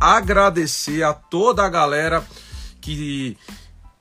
[0.00, 2.26] agradecer a toda a galera
[2.80, 3.36] que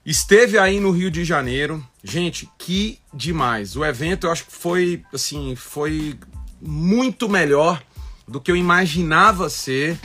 [0.06, 1.86] esteve aí no Rio de Janeiro.
[2.02, 3.76] Gente, que demais.
[3.76, 6.18] O evento eu acho que foi assim, foi
[6.62, 7.84] muito melhor
[8.28, 10.00] do que eu imaginava ser.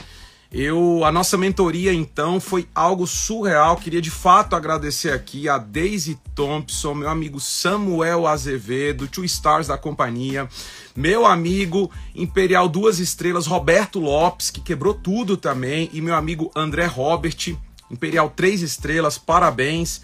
[0.56, 3.76] Eu, a nossa mentoria então foi algo surreal.
[3.76, 9.76] Queria de fato agradecer aqui a Daisy Thompson, meu amigo Samuel Azevedo, Two Stars da
[9.76, 10.48] companhia,
[10.94, 16.86] meu amigo Imperial Duas Estrelas Roberto Lopes, que quebrou tudo também, e meu amigo André
[16.86, 17.56] Robert,
[17.90, 19.18] Imperial Três Estrelas.
[19.18, 20.02] Parabéns.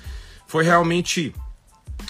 [0.48, 1.32] Foi realmente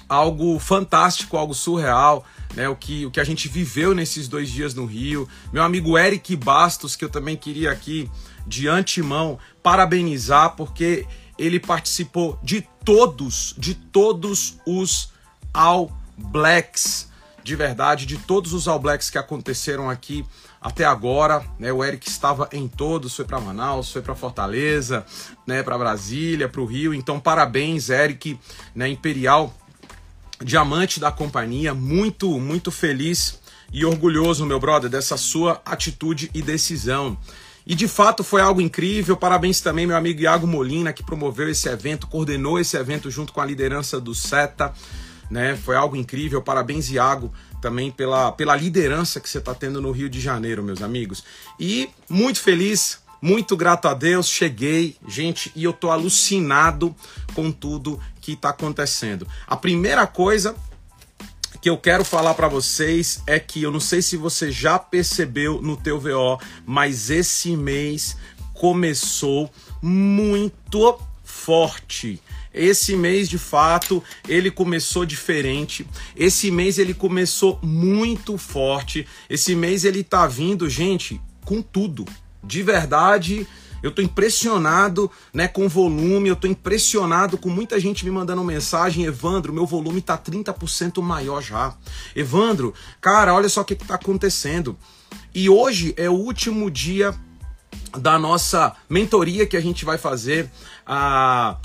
[0.08, 4.74] algo fantástico, algo surreal né, o, que, o que a gente viveu nesses dois dias
[4.74, 5.28] no Rio.
[5.52, 8.10] Meu amigo Eric Bastos, que eu também queria aqui
[8.46, 11.06] de antemão parabenizar, porque
[11.38, 15.12] ele participou de todos, de todos os
[15.52, 17.08] All Blacks,
[17.42, 20.24] de verdade, de todos os All Blacks que aconteceram aqui
[20.60, 21.72] até agora, né?
[21.72, 25.06] O Eric estava em todos, foi para Manaus, foi para Fortaleza,
[25.46, 26.92] né, para Brasília, para o Rio.
[26.92, 28.38] Então, parabéns, Eric,
[28.74, 29.54] né, Imperial
[30.42, 33.38] diamante da companhia, muito, muito feliz
[33.72, 37.16] e orgulhoso, meu brother, dessa sua atitude e decisão.
[37.70, 39.16] E de fato foi algo incrível.
[39.16, 43.40] Parabéns também meu amigo Iago Molina que promoveu esse evento, coordenou esse evento junto com
[43.40, 44.74] a liderança do SETA,
[45.30, 45.54] né?
[45.54, 46.42] Foi algo incrível.
[46.42, 50.82] Parabéns Iago também pela, pela liderança que você está tendo no Rio de Janeiro, meus
[50.82, 51.22] amigos.
[51.60, 56.96] E muito feliz muito grato a Deus, cheguei, gente, e eu tô alucinado
[57.34, 59.28] com tudo que está acontecendo.
[59.46, 60.56] A primeira coisa
[61.60, 65.60] que eu quero falar para vocês é que eu não sei se você já percebeu
[65.60, 68.16] no teu VO, mas esse mês
[68.54, 69.50] começou
[69.82, 72.20] muito forte.
[72.52, 75.86] Esse mês, de fato, ele começou diferente.
[76.16, 79.06] Esse mês ele começou muito forte.
[79.28, 82.04] Esse mês ele tá vindo, gente, com tudo
[82.42, 83.46] de verdade,
[83.82, 89.04] eu tô impressionado, né, com volume, eu tô impressionado com muita gente me mandando mensagem,
[89.04, 91.74] Evandro, meu volume tá 30% maior já.
[92.14, 94.76] Evandro, cara, olha só o que, que tá acontecendo.
[95.34, 97.14] E hoje é o último dia
[97.98, 100.50] da nossa mentoria que a gente vai fazer
[100.86, 101.56] a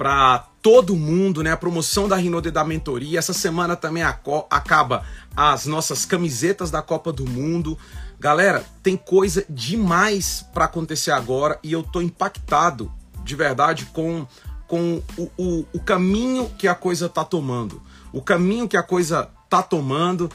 [0.00, 1.52] para todo mundo, né?
[1.52, 3.18] A promoção da Rinode da mentoria.
[3.18, 5.04] Essa semana também acaba
[5.36, 7.76] as nossas camisetas da Copa do Mundo.
[8.20, 12.92] Galera, tem coisa demais para acontecer agora e eu tô impactado
[13.24, 14.26] de verdade com,
[14.68, 17.80] com o, o, o caminho que a coisa tá tomando.
[18.12, 20.30] O caminho que a coisa tá tomando,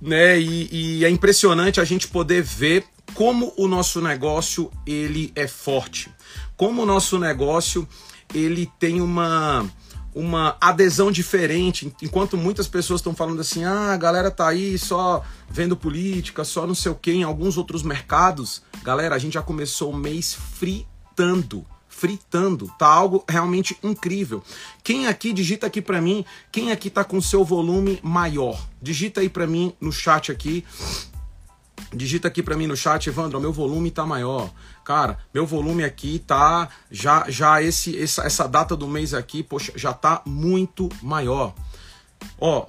[0.00, 0.36] né?
[0.40, 2.84] E, e é impressionante a gente poder ver
[3.14, 6.10] como o nosso negócio ele é forte,
[6.56, 7.86] como o nosso negócio
[8.34, 9.64] ele tem uma
[10.16, 15.22] uma adesão diferente, enquanto muitas pessoas estão falando assim, ah, a galera tá aí só
[15.50, 19.42] vendo política, só não sei o que, em alguns outros mercados, galera, a gente já
[19.42, 24.42] começou o mês fritando, fritando, tá algo realmente incrível.
[24.82, 28.58] Quem aqui digita aqui para mim, quem aqui tá com seu volume maior?
[28.80, 30.64] Digita aí para mim no chat aqui.
[31.92, 34.50] Digita aqui para mim no chat, Evandro, meu volume tá maior.
[34.86, 39.72] Cara, meu volume aqui tá já já esse essa, essa data do mês aqui, poxa,
[39.74, 41.52] já tá muito maior.
[42.40, 42.66] Ó,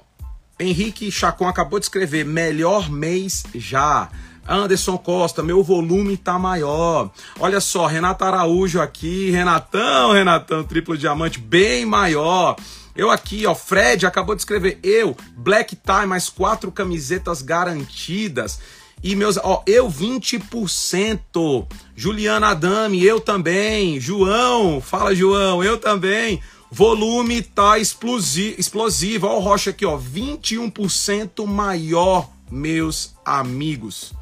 [0.58, 4.08] Henrique Chacon acabou de escrever melhor mês já.
[4.48, 7.12] Anderson Costa, meu volume tá maior.
[7.38, 12.56] Olha só, Renata Araújo aqui, Renatão, Renatão, triplo diamante, bem maior.
[12.96, 18.58] Eu aqui, ó, Fred acabou de escrever, eu, Black Tie, mais quatro camisetas garantidas.
[19.02, 21.66] E meus, ó, eu 20%.
[21.94, 24.00] Juliana Adame, eu também.
[24.00, 26.40] João, fala João, eu também.
[26.70, 29.26] Volume tá explosivo, explosivo.
[29.26, 34.12] Ó o Rocha aqui, ó, 21% maior, meus amigos.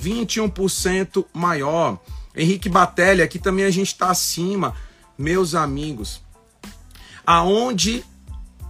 [0.00, 1.98] 21% maior.
[2.36, 4.74] Henrique Batelli, aqui também a gente tá acima,
[5.16, 6.20] meus amigos.
[7.24, 8.04] Aonde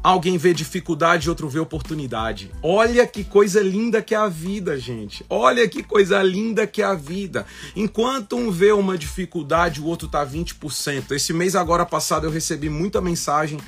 [0.04, 2.50] Alguém vê dificuldade, outro vê oportunidade.
[2.62, 5.24] Olha que coisa linda que é a vida, gente.
[5.30, 7.46] Olha que coisa linda que é a vida.
[7.74, 11.12] Enquanto um vê uma dificuldade, o outro tá 20%.
[11.12, 13.58] Esse mês agora passado eu recebi muita mensagem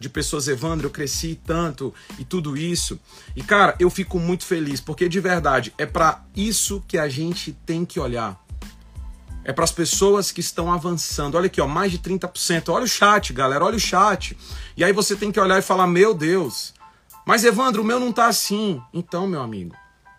[0.00, 2.98] de pessoas, Evandro, eu cresci tanto e tudo isso.
[3.36, 7.52] E cara, eu fico muito feliz, porque de verdade é para isso que a gente
[7.64, 8.43] tem que olhar.
[9.44, 11.36] É para as pessoas que estão avançando.
[11.36, 12.70] Olha aqui, ó, mais de 30%.
[12.70, 14.36] Olha o chat, galera, olha o chat.
[14.76, 16.72] E aí você tem que olhar e falar: "Meu Deus,
[17.26, 18.80] mas Evandro, o meu não tá assim".
[18.92, 19.74] Então, meu amigo,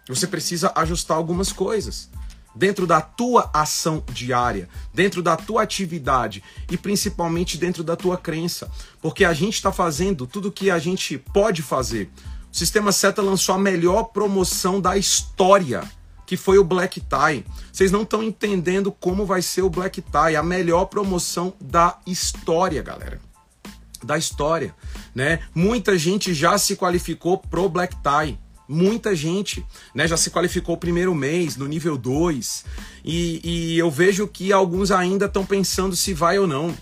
[0.08, 2.10] você precisa ajustar algumas coisas
[2.56, 6.42] dentro da tua ação diária, dentro da tua atividade
[6.72, 10.80] e principalmente dentro da tua crença, porque a gente está fazendo tudo o que a
[10.80, 12.10] gente pode fazer.
[12.52, 15.84] O Sistema Seta lançou a melhor promoção da história
[16.26, 17.46] que foi o Black Tie.
[17.72, 22.82] Vocês não estão entendendo como vai ser o Black Tie, a melhor promoção da história,
[22.82, 23.20] galera.
[24.04, 24.76] Da história,
[25.14, 25.40] né?
[25.54, 28.38] Muita gente já se qualificou pro Black Tie.
[28.68, 29.64] Muita gente,
[29.94, 32.66] né, já se qualificou o primeiro mês, no nível 2,
[33.04, 36.76] e, e eu vejo que alguns ainda estão pensando se vai ou não.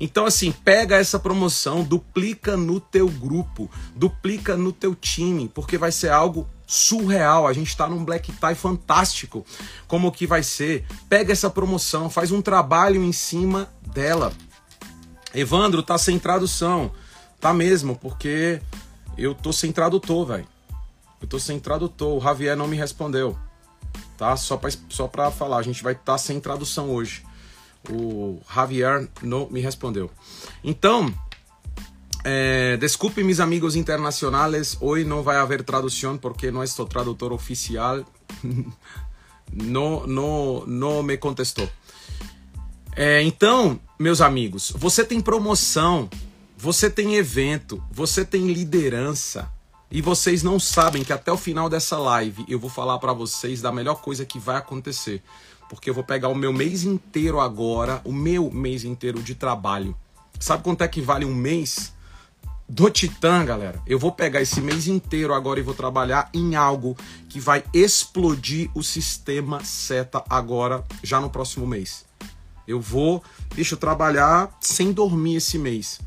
[0.00, 5.92] Então, assim, pega essa promoção, duplica no teu grupo, duplica no teu time, porque vai
[5.92, 7.46] ser algo surreal.
[7.46, 9.44] A gente está num black tie fantástico.
[9.86, 10.86] Como que vai ser?
[11.08, 14.32] Pega essa promoção, faz um trabalho em cima dela.
[15.34, 16.90] Evandro, tá sem tradução.
[17.38, 18.62] Tá mesmo, porque
[19.18, 20.48] eu tô sem tradutor, velho.
[21.20, 22.16] Eu tô sem tradutor.
[22.16, 23.36] O Javier não me respondeu.
[24.16, 24.34] Tá?
[24.36, 27.22] Só pra, só pra falar, a gente vai estar tá sem tradução hoje.
[27.90, 30.10] O Javier não me respondeu.
[30.64, 31.12] Então,
[32.24, 38.04] é, desculpe mis amigos internacionais, hoje não vai haver tradução porque não sou tradutor oficial.
[39.52, 41.68] não, não, não me contestou.
[42.94, 46.08] É, então, meus amigos, você tem promoção,
[46.56, 49.50] você tem evento, você tem liderança.
[49.90, 53.60] E vocês não sabem que até o final dessa live eu vou falar para vocês
[53.60, 55.22] da melhor coisa que vai acontecer
[55.72, 59.96] porque eu vou pegar o meu mês inteiro agora, o meu mês inteiro de trabalho.
[60.38, 61.94] Sabe quanto é que vale um mês?
[62.72, 63.82] Do Titã, galera.
[63.86, 66.96] Eu vou pegar esse mês inteiro agora e vou trabalhar em algo
[67.28, 72.06] que vai explodir o sistema seta agora, já no próximo mês.
[72.66, 73.22] Eu vou,
[73.54, 76.00] deixa eu trabalhar sem dormir esse mês.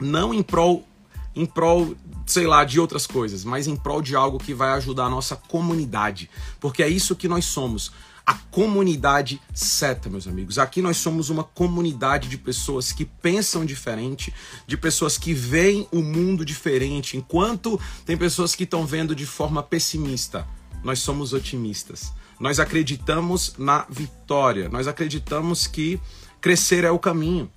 [0.00, 0.84] Não em prol,
[1.32, 1.94] em prol,
[2.26, 5.36] sei lá, de outras coisas, mas em prol de algo que vai ajudar a nossa
[5.36, 6.28] comunidade.
[6.58, 7.92] Porque é isso que nós somos
[8.28, 10.58] a comunidade seta, meus amigos.
[10.58, 14.34] Aqui nós somos uma comunidade de pessoas que pensam diferente,
[14.66, 19.62] de pessoas que veem o mundo diferente, enquanto tem pessoas que estão vendo de forma
[19.62, 20.46] pessimista.
[20.84, 22.12] Nós somos otimistas.
[22.38, 24.68] Nós acreditamos na vitória.
[24.68, 25.98] Nós acreditamos que
[26.38, 27.50] crescer é o caminho,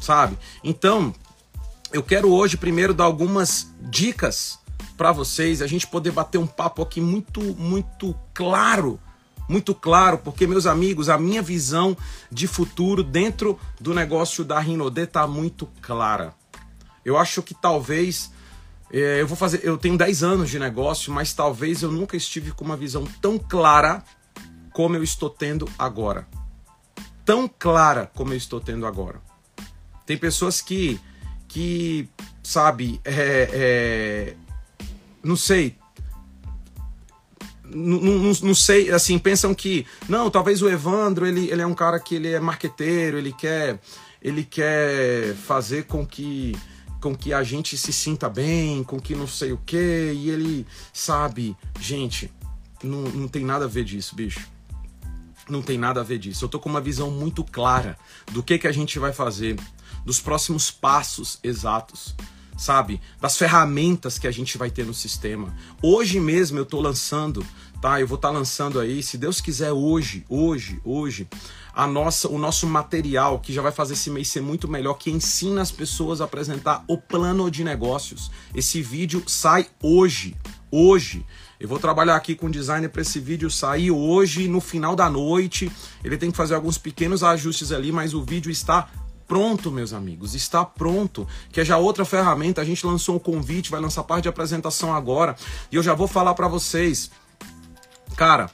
[0.00, 0.38] sabe?
[0.62, 1.12] Então,
[1.92, 4.60] eu quero hoje primeiro dar algumas dicas
[4.96, 9.00] para vocês, a gente poder bater um papo aqui muito, muito claro
[9.48, 11.96] muito claro, porque, meus amigos, a minha visão
[12.30, 16.34] de futuro dentro do negócio da Rinode está muito clara.
[17.04, 18.30] Eu acho que talvez.
[18.92, 19.60] É, eu vou fazer.
[19.64, 23.38] Eu tenho 10 anos de negócio, mas talvez eu nunca estive com uma visão tão
[23.38, 24.04] clara
[24.72, 26.28] como eu estou tendo agora.
[27.24, 29.22] Tão clara como eu estou tendo agora.
[30.04, 31.00] Tem pessoas que.
[31.46, 32.06] que
[32.42, 33.00] sabe.
[33.04, 34.36] É, é,
[35.22, 35.76] não sei,
[37.70, 42.14] não, sei, assim, pensam que, não, talvez o Evandro, ele, ele é um cara que
[42.14, 43.80] ele é marqueteiro, ele quer,
[44.22, 46.56] ele quer fazer com que,
[47.00, 50.66] com que a gente se sinta bem, com que não sei o que, e ele,
[50.92, 52.30] sabe, gente,
[52.82, 54.48] não, não tem nada a ver disso, bicho.
[55.48, 56.44] Não tem nada a ver disso.
[56.44, 57.96] Eu tô com uma visão muito clara
[58.32, 59.56] do que, que a gente vai fazer,
[60.04, 62.14] dos próximos passos exatos
[62.58, 63.00] sabe?
[63.20, 65.54] Das ferramentas que a gente vai ter no sistema.
[65.80, 67.46] Hoje mesmo eu estou lançando,
[67.80, 68.00] tá?
[68.00, 71.28] Eu vou estar tá lançando aí, se Deus quiser, hoje, hoje, hoje,
[71.72, 75.10] a nossa, o nosso material que já vai fazer esse mês ser muito melhor, que
[75.10, 78.30] ensina as pessoas a apresentar o plano de negócios.
[78.52, 80.36] Esse vídeo sai hoje,
[80.70, 81.24] hoje.
[81.60, 85.08] Eu vou trabalhar aqui com o designer para esse vídeo sair hoje, no final da
[85.08, 85.70] noite.
[86.02, 88.88] Ele tem que fazer alguns pequenos ajustes ali, mas o vídeo está
[89.28, 91.28] pronto, meus amigos, está pronto.
[91.52, 94.92] Que é já outra ferramenta, a gente lançou um convite, vai lançar parte de apresentação
[94.94, 95.36] agora,
[95.70, 97.10] e eu já vou falar para vocês.
[98.16, 98.50] Cara,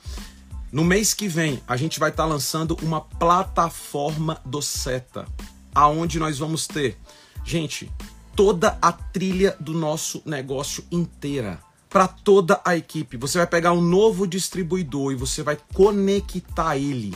[0.72, 5.24] no mês que vem a gente vai estar tá lançando uma plataforma do Seta,
[5.72, 6.98] aonde nós vamos ter,
[7.44, 7.90] gente,
[8.34, 13.16] toda a trilha do nosso negócio inteira para toda a equipe.
[13.16, 17.14] Você vai pegar um novo distribuidor e você vai conectar ele,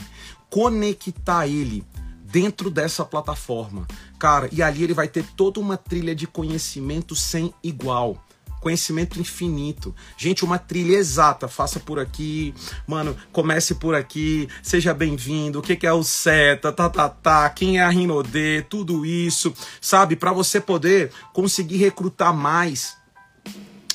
[0.49, 1.83] conectar ele
[2.31, 3.87] dentro dessa plataforma.
[4.17, 8.23] Cara, e ali ele vai ter toda uma trilha de conhecimento sem igual
[8.59, 9.95] conhecimento infinito.
[10.17, 11.47] Gente, uma trilha exata.
[11.47, 12.53] Faça por aqui,
[12.85, 13.15] mano.
[13.31, 14.47] Comece por aqui.
[14.61, 15.59] Seja bem-vindo.
[15.59, 17.49] O que, é o seta, tá, tá, tá.
[17.49, 20.15] Quem é a Rinode, tudo isso, sabe?
[20.15, 22.98] Para você poder conseguir recrutar mais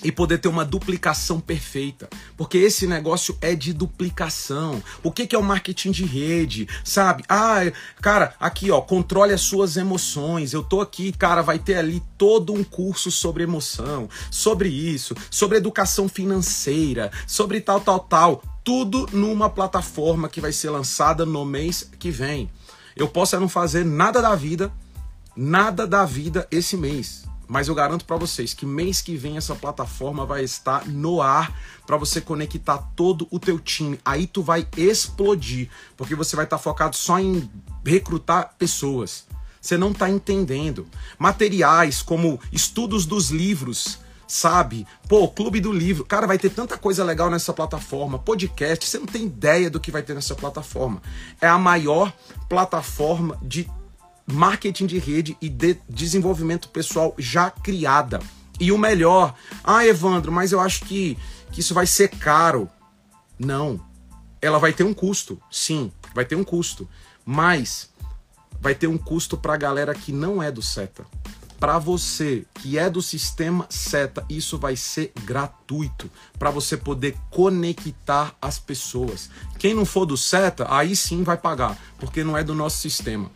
[0.05, 2.09] e poder ter uma duplicação perfeita.
[2.37, 4.83] Porque esse negócio é de duplicação.
[5.03, 6.69] O que, que é o marketing de rede?
[6.85, 7.25] Sabe?
[7.29, 7.61] Ah,
[8.03, 10.53] cara, aqui ó, controle as suas emoções.
[10.53, 15.57] Eu tô aqui, cara, vai ter ali todo um curso sobre emoção, sobre isso, sobre
[15.57, 18.43] educação financeira, sobre tal, tal, tal.
[18.63, 22.51] Tudo numa plataforma que vai ser lançada no mês que vem.
[22.95, 24.71] Eu posso não fazer nada da vida,
[25.35, 29.55] nada da vida esse mês Mas eu garanto para vocês que mês que vem essa
[29.55, 31.55] plataforma vai estar no ar
[31.87, 33.99] para você conectar todo o teu time.
[34.05, 37.49] Aí tu vai explodir, porque você vai estar tá focado só em
[37.85, 39.27] recrutar pessoas.
[39.61, 40.87] Você não está entendendo.
[41.19, 44.87] Materiais como estudos dos livros, sabe?
[45.09, 46.05] Pô, Clube do Livro.
[46.05, 48.19] Cara, vai ter tanta coisa legal nessa plataforma.
[48.19, 51.01] Podcast, você não tem ideia do que vai ter nessa plataforma.
[51.41, 52.13] É a maior
[52.49, 53.71] plataforma de
[54.27, 58.21] marketing de rede e de desenvolvimento pessoal já criada.
[58.59, 61.19] E o melhor, ah, Evandro, mas eu acho que,
[61.51, 62.69] que isso vai ser caro.
[63.39, 63.81] Não.
[64.41, 66.89] Ela vai ter um custo, sim, vai ter um custo.
[67.25, 67.91] Mas
[68.61, 71.05] vai ter um custo para a galera que não é do SETA.
[71.59, 78.35] Para você que é do sistema SETA, isso vai ser gratuito para você poder conectar
[78.41, 79.31] as pessoas.
[79.59, 83.31] Quem não for do SETA, aí sim vai pagar, porque não é do nosso sistema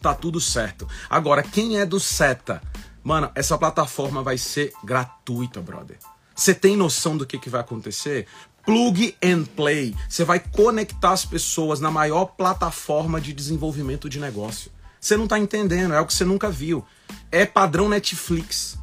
[0.00, 0.86] tá tudo certo.
[1.08, 2.60] Agora, quem é do SETA?
[3.02, 5.96] Mano, essa plataforma vai ser gratuita, brother.
[6.34, 8.26] Você tem noção do que, que vai acontecer?
[8.64, 9.94] Plug and play.
[10.08, 14.70] Você vai conectar as pessoas na maior plataforma de desenvolvimento de negócio.
[15.00, 16.84] Você não tá entendendo, é o que você nunca viu.
[17.32, 18.78] É padrão Netflix.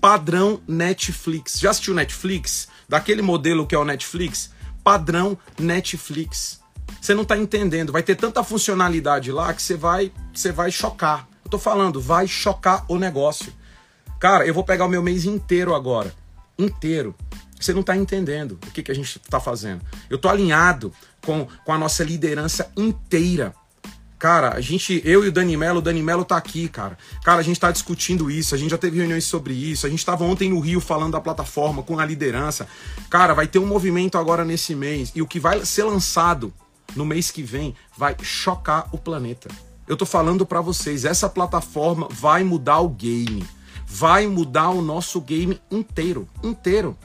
[0.00, 1.58] Padrão Netflix.
[1.58, 2.68] Já assistiu Netflix?
[2.88, 4.50] Daquele modelo que é o Netflix?
[4.84, 6.60] Padrão Netflix.
[7.00, 7.92] Você não está entendendo.
[7.92, 11.28] Vai ter tanta funcionalidade lá que você vai, você vai chocar.
[11.44, 13.52] Eu tô falando, vai chocar o negócio.
[14.18, 16.14] Cara, eu vou pegar o meu mês inteiro agora.
[16.58, 17.14] Inteiro.
[17.60, 19.82] Você não está entendendo o que, que a gente está fazendo.
[20.08, 20.92] Eu tô alinhado
[21.24, 23.54] com, com a nossa liderança inteira.
[24.18, 26.96] Cara, a gente, eu e o Dani Mello, o Dani Mello tá aqui, cara.
[27.22, 30.04] Cara, a gente tá discutindo isso, a gente já teve reuniões sobre isso, a gente
[30.06, 32.66] tava ontem no Rio falando da plataforma com a liderança.
[33.10, 36.54] Cara, vai ter um movimento agora nesse mês e o que vai ser lançado
[36.94, 39.48] no mês que vem vai chocar o planeta.
[39.86, 43.44] Eu tô falando para vocês, essa plataforma vai mudar o game.
[43.86, 46.96] Vai mudar o nosso game inteiro, inteiro.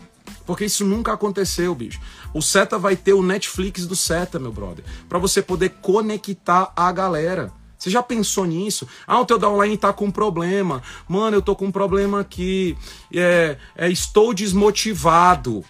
[0.46, 2.00] Porque isso nunca aconteceu, bicho.
[2.34, 6.92] O Seta vai ter o Netflix do Seta, meu brother, para você poder conectar a
[6.92, 7.52] galera.
[7.78, 8.88] Você já pensou nisso?
[9.08, 10.84] Ah, o teu downline tá com problema.
[11.08, 12.78] Mano, eu tô com um problema aqui.
[13.14, 15.64] É, é, estou desmotivado.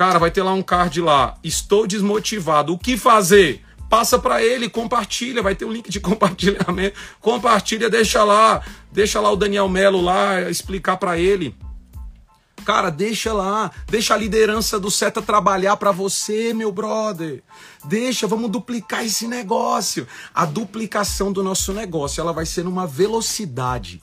[0.00, 1.36] Cara, vai ter lá um card lá.
[1.44, 2.72] Estou desmotivado.
[2.72, 3.62] O que fazer?
[3.90, 6.98] Passa para ele, compartilha, vai ter um link de compartilhamento.
[7.20, 11.54] Compartilha, deixa lá, deixa lá o Daniel Melo lá explicar para ele.
[12.64, 17.42] Cara, deixa lá, deixa a liderança do Seta trabalhar para você, meu brother.
[17.84, 20.08] Deixa, vamos duplicar esse negócio.
[20.34, 24.00] A duplicação do nosso negócio, ela vai ser numa velocidade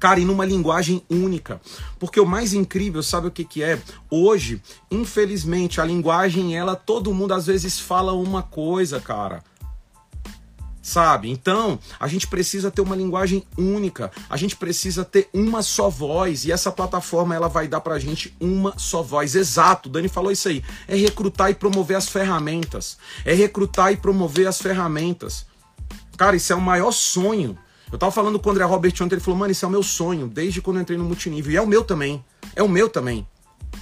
[0.00, 1.60] cara, e numa linguagem única.
[1.98, 3.78] Porque o mais incrível, sabe o que, que é?
[4.10, 9.44] Hoje, infelizmente, a linguagem, ela, todo mundo às vezes fala uma coisa, cara
[10.82, 11.30] sabe?
[11.30, 16.44] Então, a gente precisa ter uma linguagem única, a gente precisa ter uma só voz
[16.44, 19.34] e essa plataforma ela vai dar pra gente uma só voz.
[19.34, 20.64] Exato, Dani falou isso aí.
[20.88, 22.96] É recrutar e promover as ferramentas.
[23.24, 25.46] É recrutar e promover as ferramentas.
[26.16, 27.56] Cara, isso é o maior sonho
[27.92, 29.82] eu tava falando com o André Robert ontem, ele falou, mano, isso é o meu
[29.82, 31.52] sonho, desde quando eu entrei no multinível.
[31.52, 32.24] E é o meu também.
[32.54, 33.26] É o meu também.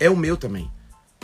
[0.01, 0.71] É o meu também.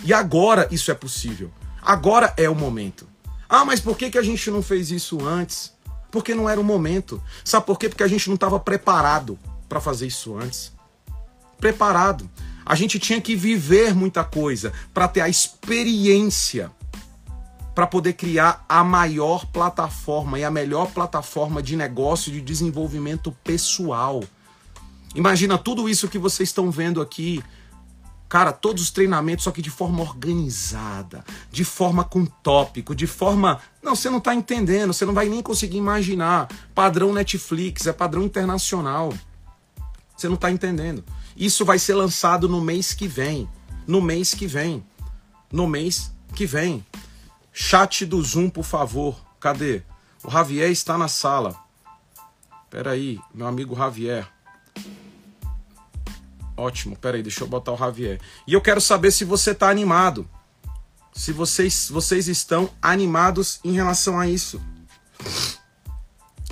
[0.02, 1.50] E agora isso é possível.
[1.80, 3.06] Agora é o momento.
[3.48, 5.72] Ah, mas por que, que a gente não fez isso antes?
[6.10, 7.22] Porque não era o momento.
[7.44, 7.88] Sabe por quê?
[7.88, 9.38] Porque a gente não estava preparado
[9.68, 10.72] para fazer isso antes.
[11.58, 12.28] Preparado.
[12.66, 16.70] A gente tinha que viver muita coisa para ter a experiência
[17.74, 24.22] para poder criar a maior plataforma e a melhor plataforma de negócio de desenvolvimento pessoal.
[25.14, 27.42] Imagina tudo isso que vocês estão vendo aqui.
[28.28, 33.60] Cara, todos os treinamentos, só que de forma organizada, de forma com tópico, de forma.
[33.82, 36.48] Não, você não está entendendo, você não vai nem conseguir imaginar.
[36.74, 39.12] Padrão Netflix, é padrão internacional.
[40.16, 41.04] Você não está entendendo.
[41.36, 43.48] Isso vai ser lançado no mês que vem.
[43.86, 44.84] No mês que vem.
[45.52, 46.84] No mês que vem.
[47.56, 49.16] Chat do Zoom, por favor.
[49.38, 49.82] Cadê?
[50.25, 51.54] O Javier está na sala.
[52.68, 54.28] Pera aí, meu amigo Javier.
[56.56, 58.20] Ótimo, pera aí, deixa eu botar o Javier.
[58.44, 60.28] E eu quero saber se você está animado.
[61.12, 64.61] Se vocês, vocês estão animados em relação a isso.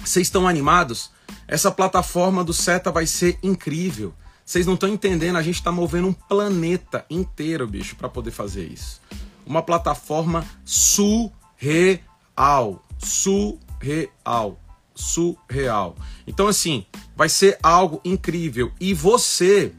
[0.05, 1.11] Vocês estão animados?
[1.49, 4.15] Essa plataforma do Seta vai ser incrível.
[4.45, 8.67] Vocês não estão entendendo, a gente está movendo um planeta inteiro, bicho, para poder fazer
[8.67, 9.01] isso
[9.47, 12.03] uma plataforma surreal.
[12.99, 14.59] Surreal.
[14.95, 15.97] Surreal.
[16.27, 18.73] Então, assim, vai ser algo incrível.
[18.81, 19.73] E você,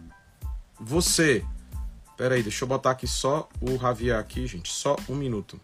[0.80, 1.44] você.
[2.18, 4.72] Pera aí, deixa eu botar aqui só o Javier aqui, gente.
[4.72, 5.60] Só um minuto.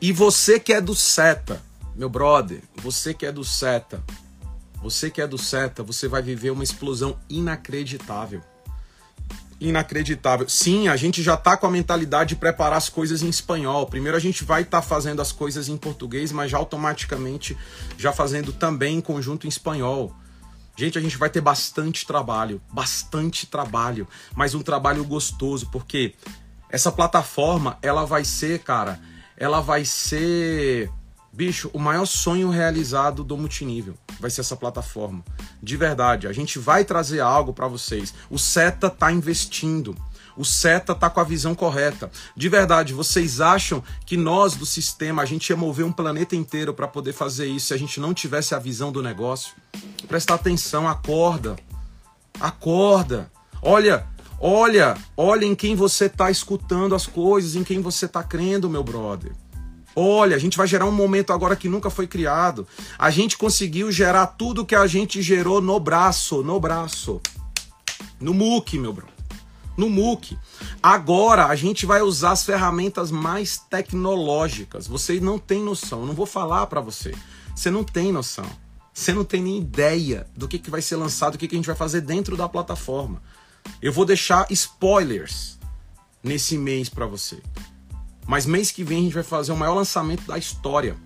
[0.00, 1.62] E você que é do SETA,
[1.94, 4.02] Meu brother, você que é do Seta,
[4.82, 8.40] você que é do Seta, você vai viver uma explosão inacreditável.
[9.60, 10.48] Inacreditável.
[10.48, 13.86] Sim, a gente já tá com a mentalidade de preparar as coisas em espanhol.
[13.86, 17.56] Primeiro a gente vai estar tá fazendo as coisas em português, mas já automaticamente
[17.98, 20.16] já fazendo também em conjunto em espanhol.
[20.76, 26.14] Gente, a gente vai ter bastante trabalho, bastante trabalho, mas um trabalho gostoso, porque
[26.70, 28.98] essa plataforma, ela vai ser, cara,
[29.36, 30.90] ela vai ser
[31.32, 35.24] Bicho, o maior sonho realizado do multinível vai ser essa plataforma.
[35.62, 38.12] De verdade, a gente vai trazer algo para vocês.
[38.28, 39.96] O Seta tá investindo.
[40.36, 42.10] O Seta tá com a visão correta.
[42.36, 46.74] De verdade, vocês acham que nós do sistema a gente ia mover um planeta inteiro
[46.74, 49.54] para poder fazer isso se a gente não tivesse a visão do negócio?
[50.08, 51.56] Presta atenção, acorda.
[52.40, 53.30] Acorda.
[53.62, 54.04] Olha,
[54.40, 58.82] olha, olha em quem você tá escutando as coisas, em quem você tá crendo, meu
[58.82, 59.32] brother.
[60.02, 62.66] Olha, a gente vai gerar um momento agora que nunca foi criado.
[62.98, 67.20] A gente conseguiu gerar tudo que a gente gerou no braço, no braço.
[68.18, 69.06] No MOOC, meu bro.
[69.76, 70.38] No MOOC.
[70.82, 74.86] Agora a gente vai usar as ferramentas mais tecnológicas.
[74.86, 76.00] Você não tem noção.
[76.00, 77.14] Eu não vou falar para você.
[77.54, 78.46] Você não tem noção.
[78.94, 81.58] Você não tem nem ideia do que, que vai ser lançado, o que, que a
[81.58, 83.22] gente vai fazer dentro da plataforma.
[83.82, 85.58] Eu vou deixar spoilers
[86.24, 87.42] nesse mês para você.
[88.26, 90.96] Mas mês que vem a gente vai fazer o maior lançamento da história.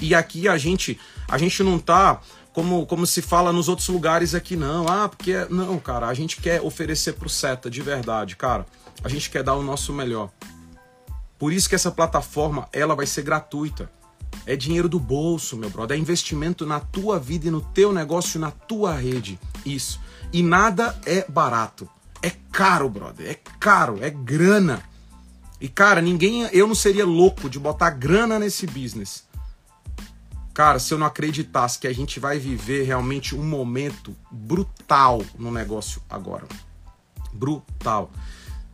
[0.00, 0.98] E aqui a gente
[1.28, 2.20] a gente não tá
[2.52, 4.86] como, como se fala nos outros lugares aqui, não.
[4.88, 5.46] Ah, porque.
[5.50, 8.66] Não, cara, a gente quer oferecer pro SETA de verdade, cara.
[9.02, 10.30] A gente quer dar o nosso melhor.
[11.38, 13.90] Por isso que essa plataforma ela vai ser gratuita.
[14.46, 15.96] É dinheiro do bolso, meu brother.
[15.96, 19.38] É investimento na tua vida e no teu negócio, na tua rede.
[19.64, 20.00] Isso.
[20.32, 21.88] E nada é barato.
[22.22, 23.30] É caro, brother.
[23.30, 24.82] É caro, é grana.
[25.60, 29.28] E cara, ninguém, eu não seria louco de botar grana nesse business.
[30.54, 35.50] Cara, se eu não acreditasse que a gente vai viver realmente um momento brutal no
[35.50, 36.46] negócio agora.
[37.32, 38.10] Brutal.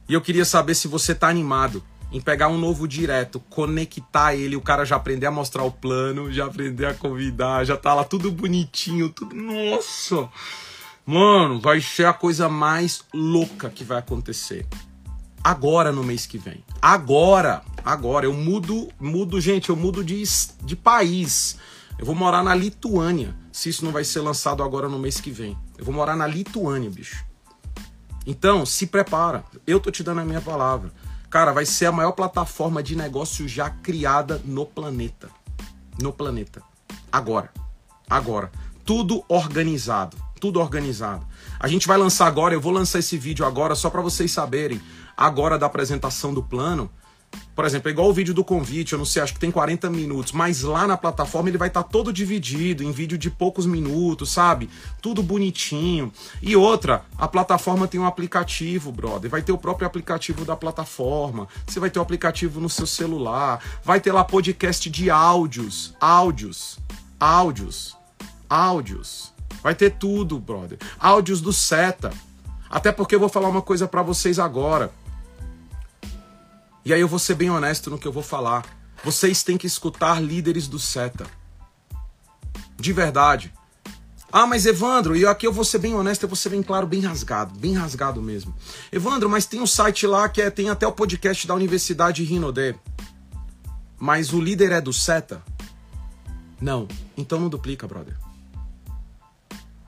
[0.09, 1.83] E eu queria saber se você tá animado
[2.13, 6.33] em pegar um novo direto, conectar ele, o cara já aprender a mostrar o plano,
[6.33, 9.35] já aprender a convidar, já tá lá tudo bonitinho, tudo.
[9.35, 10.29] Nossa!
[11.05, 14.67] Mano, vai ser a coisa mais louca que vai acontecer
[15.47, 16.65] agora no mês que vem.
[16.83, 20.21] Agora, agora eu mudo, mudo, gente, eu mudo de,
[20.65, 21.57] de país.
[21.97, 25.31] Eu vou morar na Lituânia, se isso não vai ser lançado agora no mês que
[25.31, 25.57] vem.
[25.79, 27.25] Eu vou morar na Lituânia, bicho.
[28.27, 29.45] Então, se prepara.
[29.65, 30.93] Eu tô te dando a minha palavra.
[31.31, 35.31] Cara, vai ser a maior plataforma de negócio já criada no planeta.
[36.03, 36.61] No planeta.
[37.13, 37.53] Agora.
[38.11, 38.51] Agora.
[38.85, 40.17] Tudo organizado.
[40.41, 41.25] Tudo organizado.
[41.61, 44.81] A gente vai lançar agora, eu vou lançar esse vídeo agora só para vocês saberem
[45.17, 46.91] agora da apresentação do plano.
[47.55, 49.89] Por exemplo, é igual o vídeo do convite, eu não sei, acho que tem 40
[49.89, 53.65] minutos, mas lá na plataforma ele vai estar tá todo dividido em vídeo de poucos
[53.65, 54.69] minutos, sabe?
[55.01, 56.13] Tudo bonitinho.
[56.43, 59.31] E outra, a plataforma tem um aplicativo, brother.
[59.31, 61.49] Vai ter o próprio aplicativo da plataforma.
[61.67, 63.63] Você vai ter o aplicativo no seu celular.
[63.83, 66.79] Vai ter lá podcast de áudios, áudios,
[67.19, 67.97] áudios,
[68.51, 69.33] áudios.
[69.63, 70.79] Vai ter tudo, brother.
[70.99, 72.13] Áudios do Seta.
[72.69, 74.93] Até porque eu vou falar uma coisa para vocês agora.
[76.87, 78.65] E aí eu vou ser bem honesto no que eu vou falar.
[79.03, 81.27] Vocês têm que escutar líderes do SETA.
[82.77, 83.53] De verdade.
[84.31, 86.87] Ah, mas Evandro, e aqui eu vou ser bem honesto, eu vou ser bem claro,
[86.87, 88.55] bem rasgado, bem rasgado mesmo.
[88.93, 92.77] Evandro, mas tem um site lá que é, tem até o podcast da Universidade Rinodé.
[93.99, 95.43] Mas o líder é do SETA?
[96.61, 96.87] Não.
[97.17, 98.17] Então não duplica, brother.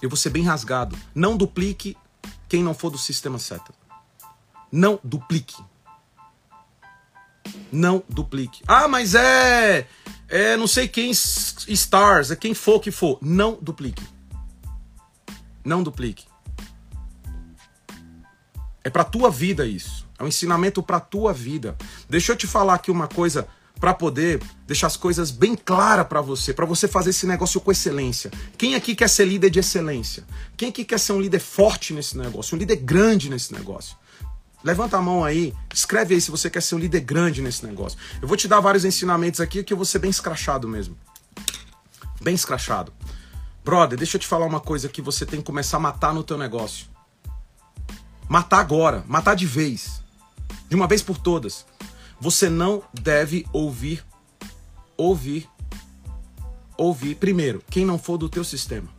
[0.02, 0.98] Eu vou ser bem rasgado.
[1.14, 1.96] Não duplique
[2.48, 3.72] quem não for do sistema SETA.
[4.72, 5.62] Não duplique.
[7.70, 8.62] Não duplique.
[8.66, 9.86] Ah, mas é.
[10.28, 13.18] É não sei quem stars, é quem for que for.
[13.22, 14.02] Não duplique.
[15.64, 16.26] Não duplique.
[18.84, 20.06] É para tua vida isso.
[20.18, 21.76] É um ensinamento para tua vida.
[22.08, 23.46] Deixa eu te falar aqui uma coisa
[23.78, 27.70] para poder deixar as coisas bem claras para você, para você fazer esse negócio com
[27.70, 28.30] excelência.
[28.56, 30.24] Quem aqui quer ser líder de excelência?
[30.56, 33.96] Quem aqui quer ser um líder forte nesse negócio, um líder grande nesse negócio?
[34.68, 37.98] Levanta a mão aí, escreve aí se você quer ser um líder grande nesse negócio.
[38.20, 40.94] Eu vou te dar vários ensinamentos aqui que eu vou ser bem escrachado mesmo.
[42.20, 42.92] Bem escrachado.
[43.64, 46.22] Brother, deixa eu te falar uma coisa que você tem que começar a matar no
[46.22, 46.86] teu negócio.
[48.28, 50.02] Matar agora, matar de vez.
[50.68, 51.64] De uma vez por todas.
[52.20, 54.04] Você não deve ouvir,
[54.98, 55.48] ouvir,
[56.76, 58.90] ouvir, primeiro, quem não for do teu sistema.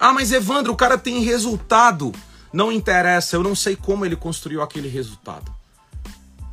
[0.00, 2.12] Ah, mas Evandro, o cara tem resultado.
[2.52, 5.52] Não interessa, eu não sei como ele construiu aquele resultado.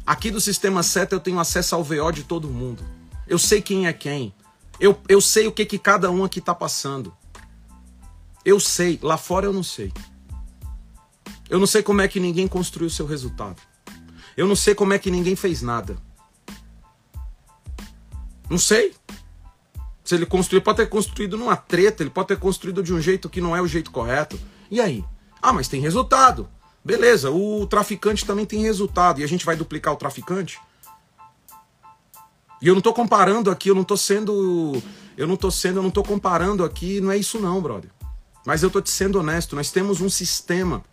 [0.05, 2.83] Aqui do sistema SETA eu tenho acesso ao VO de todo mundo.
[3.27, 4.33] Eu sei quem é quem.
[4.79, 7.13] Eu, eu sei o que, que cada um aqui tá passando.
[8.43, 9.91] Eu sei, lá fora eu não sei.
[11.49, 13.61] Eu não sei como é que ninguém construiu seu resultado.
[14.37, 15.97] Eu não sei como é que ninguém fez nada.
[18.49, 18.93] Não sei.
[20.03, 23.29] Se ele construiu, pode ter construído numa treta, ele pode ter construído de um jeito
[23.29, 24.39] que não é o jeito correto.
[24.69, 25.03] E aí?
[25.45, 26.49] Ah, mas tem resultado.
[26.83, 29.21] Beleza, o traficante também tem resultado.
[29.21, 30.59] E a gente vai duplicar o traficante?
[32.59, 34.81] E eu não tô comparando aqui, eu não tô sendo.
[35.15, 37.91] Eu não tô sendo, eu não tô comparando aqui, não é isso não, brother.
[38.43, 40.83] Mas eu tô te sendo honesto, nós temos um sistema.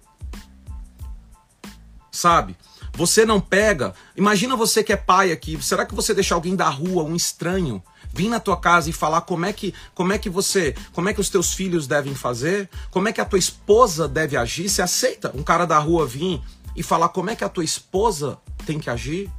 [2.11, 2.55] Sabe?
[2.93, 3.95] Você não pega.
[4.15, 5.59] Imagina você que é pai aqui.
[5.63, 7.83] Será que você deixa alguém da rua, um estranho,
[8.15, 11.15] vir na tua casa e falar como é que como é que você, como é
[11.15, 14.69] que os teus filhos devem fazer, como é que a tua esposa deve agir?
[14.69, 16.41] Você aceita um cara da rua vir
[16.77, 19.31] e falar como é que a tua esposa tem que agir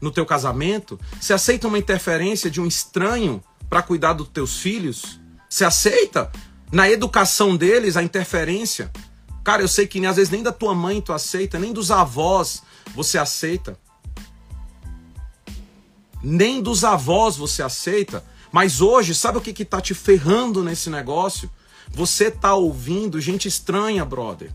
[0.00, 0.98] no teu casamento?
[1.20, 5.20] Você aceita uma interferência de um estranho para cuidar dos teus filhos?
[5.48, 6.30] Você aceita
[6.72, 8.90] na educação deles a interferência?
[9.42, 12.62] Cara, eu sei que às vezes nem da tua mãe tu aceita, nem dos avós
[12.94, 13.78] você aceita.
[16.26, 18.24] Nem dos avós você aceita.
[18.50, 21.50] Mas hoje, sabe o que que tá te ferrando nesse negócio?
[21.90, 24.50] Você tá ouvindo gente estranha, brother.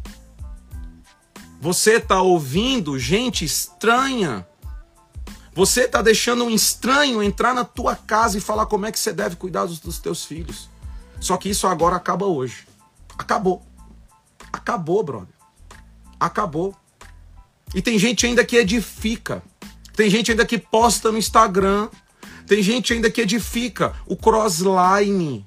[1.62, 4.48] Você tá ouvindo gente estranha.
[5.54, 9.14] Você tá deixando um estranho entrar na tua casa e falar como é que você
[9.14, 10.68] deve cuidar dos, dos teus filhos.
[11.20, 12.68] Só que isso agora acaba hoje.
[13.16, 13.62] Acabou.
[14.52, 15.36] Acabou, brother.
[16.20, 16.76] Acabou.
[17.76, 19.44] E tem gente ainda que edifica.
[20.00, 21.90] Tem gente ainda que posta no Instagram.
[22.48, 25.46] Tem gente ainda que edifica o crossline.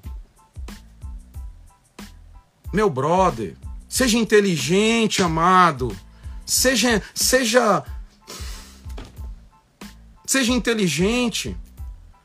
[2.71, 3.57] Meu brother,
[3.89, 5.97] seja inteligente, amado.
[6.45, 7.83] Seja seja
[10.23, 11.57] seja inteligente.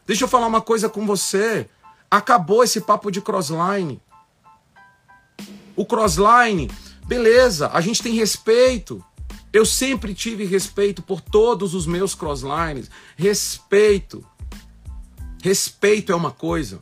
[0.06, 1.66] Deixa eu falar uma coisa com você.
[2.10, 4.02] Acabou esse papo de crossline.
[5.74, 6.70] O crossline,
[7.06, 9.02] beleza, a gente tem respeito.
[9.52, 12.90] Eu sempre tive respeito por todos os meus crosslines.
[13.16, 14.24] Respeito.
[15.42, 16.80] Respeito é uma coisa,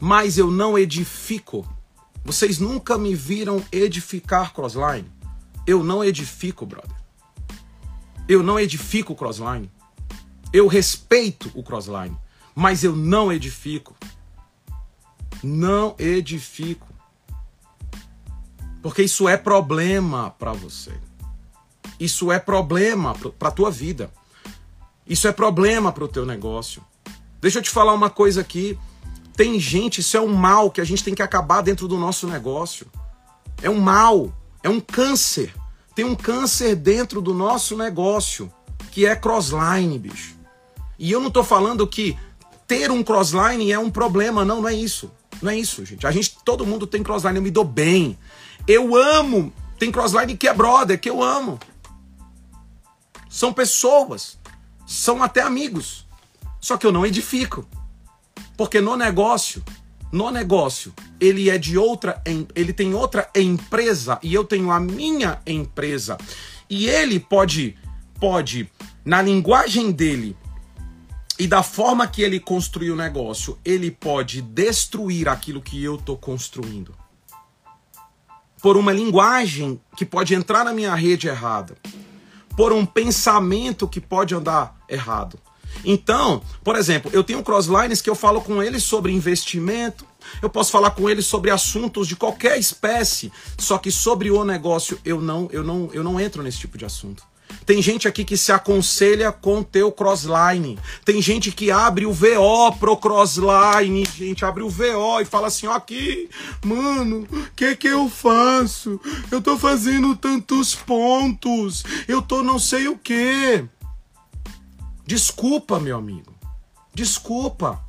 [0.00, 1.66] mas eu não edifico.
[2.24, 5.10] Vocês nunca me viram edificar crossline.
[5.66, 6.96] Eu não edifico, brother.
[8.28, 9.70] Eu não edifico o crossline.
[10.52, 12.16] Eu respeito o crossline,
[12.54, 13.94] mas eu não edifico.
[15.42, 16.86] Não edifico.
[18.82, 20.92] Porque isso é problema para você.
[22.02, 24.10] Isso é problema para a tua vida.
[25.06, 26.82] Isso é problema para o teu negócio.
[27.40, 28.76] Deixa eu te falar uma coisa aqui.
[29.36, 32.26] Tem gente, isso é um mal que a gente tem que acabar dentro do nosso
[32.26, 32.88] negócio.
[33.62, 35.54] É um mal, é um câncer.
[35.94, 38.52] Tem um câncer dentro do nosso negócio,
[38.90, 40.34] que é crossline, bicho.
[40.98, 42.18] E eu não estou falando que
[42.66, 45.08] ter um crossline é um problema, não, não é isso.
[45.40, 46.04] Não é isso, gente.
[46.04, 48.18] A gente, todo mundo tem crossline, eu me dou bem.
[48.66, 49.52] Eu amo.
[49.78, 51.60] Tem crossline que é brother, que eu amo
[53.32, 54.38] são pessoas,
[54.86, 56.06] são até amigos.
[56.60, 57.66] Só que eu não edifico.
[58.58, 59.64] Porque no negócio,
[60.12, 62.22] no negócio, ele é de outra,
[62.54, 66.18] ele tem outra empresa e eu tenho a minha empresa.
[66.68, 67.74] E ele pode
[68.20, 68.70] pode
[69.02, 70.36] na linguagem dele
[71.38, 76.18] e da forma que ele construiu o negócio, ele pode destruir aquilo que eu estou
[76.18, 76.94] construindo.
[78.60, 81.74] Por uma linguagem que pode entrar na minha rede errada
[82.56, 85.38] por um pensamento que pode andar errado.
[85.84, 90.06] Então, por exemplo, eu tenho crosslines que eu falo com eles sobre investimento,
[90.40, 94.98] eu posso falar com eles sobre assuntos de qualquer espécie, só que sobre o negócio
[95.04, 97.22] eu não, eu não, eu não entro nesse tipo de assunto.
[97.64, 100.78] Tem gente aqui que se aconselha com teu crossline.
[101.04, 105.66] Tem gente que abre o VO pro crossline, gente, abre o VO e fala assim,
[105.66, 106.28] ó aqui,
[106.64, 109.00] mano, que que eu faço?
[109.30, 113.64] Eu tô fazendo tantos pontos, eu tô não sei o que.
[115.06, 116.32] Desculpa, meu amigo.
[116.94, 117.80] Desculpa.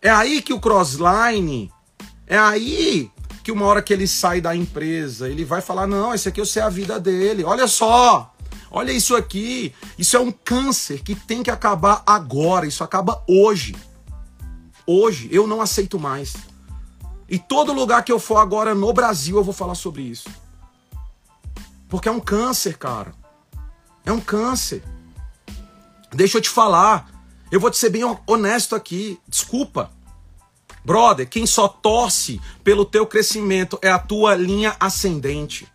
[0.00, 1.72] É aí que o crossline,
[2.26, 3.10] é aí
[3.42, 6.46] que uma hora que ele sai da empresa, ele vai falar: não, esse aqui eu
[6.46, 7.44] sei a vida dele.
[7.44, 8.33] Olha só,
[8.76, 9.72] Olha isso aqui.
[9.96, 12.66] Isso é um câncer que tem que acabar agora.
[12.66, 13.76] Isso acaba hoje.
[14.84, 16.34] Hoje eu não aceito mais.
[17.28, 20.28] E todo lugar que eu for agora no Brasil eu vou falar sobre isso.
[21.88, 23.14] Porque é um câncer, cara.
[24.04, 24.82] É um câncer.
[26.12, 27.08] Deixa eu te falar.
[27.52, 29.20] Eu vou te ser bem honesto aqui.
[29.28, 29.92] Desculpa.
[30.84, 35.68] Brother, quem só torce pelo teu crescimento é a tua linha ascendente.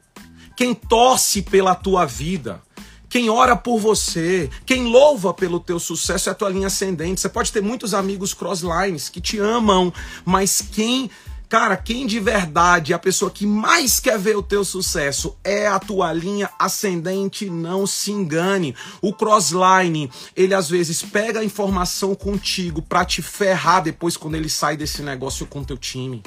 [0.53, 2.61] Quem torce pela tua vida
[3.09, 7.19] Quem ora por você, quem louva pelo teu sucesso é a tua linha ascendente.
[7.19, 9.91] Você pode ter muitos amigos crosslines que te amam,
[10.23, 11.09] mas quem
[11.49, 15.79] Cara, quem de verdade, a pessoa que mais quer ver o teu sucesso é a
[15.79, 18.75] tua linha ascendente, não se engane.
[19.01, 24.47] O crossline, ele às vezes pega a informação contigo para te ferrar depois quando ele
[24.47, 26.21] sai desse negócio com teu time.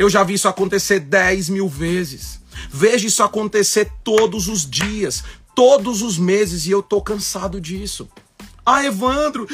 [0.00, 2.40] Eu já vi isso acontecer 10 mil vezes.
[2.70, 5.22] Vejo isso acontecer todos os dias,
[5.54, 8.08] todos os meses, e eu tô cansado disso.
[8.64, 9.46] Ah, Evandro,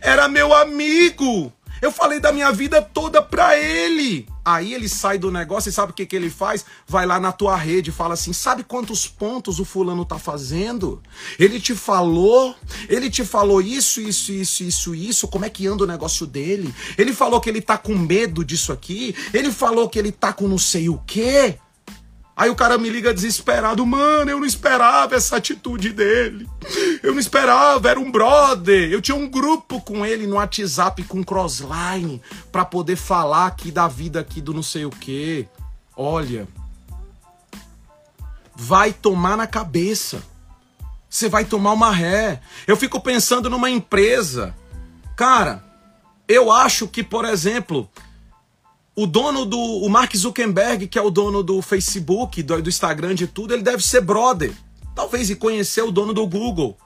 [0.00, 1.52] era meu amigo.
[1.80, 4.26] Eu falei da minha vida toda pra ele.
[4.44, 6.64] Aí ele sai do negócio e sabe o que, que ele faz?
[6.86, 11.02] Vai lá na tua rede e fala assim: sabe quantos pontos o fulano tá fazendo?
[11.38, 12.54] Ele te falou,
[12.88, 16.74] ele te falou isso, isso, isso, isso, isso, como é que anda o negócio dele?
[16.98, 20.48] Ele falou que ele tá com medo disso aqui, ele falou que ele tá com
[20.48, 21.58] não sei o quê.
[22.36, 26.48] Aí o cara me liga desesperado, mano, eu não esperava essa atitude dele.
[27.02, 28.90] Eu não esperava, era um brother.
[28.90, 33.86] Eu tinha um grupo com ele no WhatsApp com crossline para poder falar aqui da
[33.88, 35.46] vida aqui do não sei o quê.
[35.94, 36.48] Olha,
[38.56, 40.22] vai tomar na cabeça.
[41.08, 42.40] Você vai tomar uma ré.
[42.66, 44.54] Eu fico pensando numa empresa.
[45.16, 45.62] Cara,
[46.28, 47.90] eu acho que, por exemplo,
[48.94, 53.14] o dono do o Mark Zuckerberg, que é o dono do Facebook, do, do Instagram,
[53.14, 54.52] de tudo, ele deve ser brother.
[54.94, 56.76] Talvez e conhecer o dono do Google.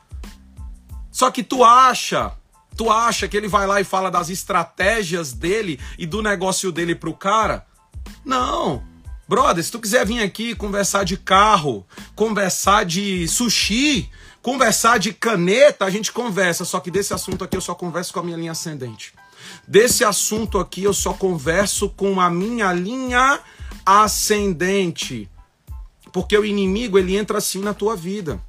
[1.10, 2.32] Só que tu acha,
[2.76, 6.94] tu acha que ele vai lá e fala das estratégias dele e do negócio dele
[6.94, 7.66] pro cara?
[8.24, 8.82] Não.
[9.26, 14.10] Brother, se tu quiser vir aqui conversar de carro, conversar de sushi,
[14.42, 16.64] conversar de caneta, a gente conversa.
[16.64, 19.14] Só que desse assunto aqui eu só converso com a minha linha ascendente.
[19.66, 23.40] Desse assunto aqui eu só converso com a minha linha
[23.84, 25.28] ascendente.
[26.12, 28.40] Porque o inimigo, ele entra assim na tua vida.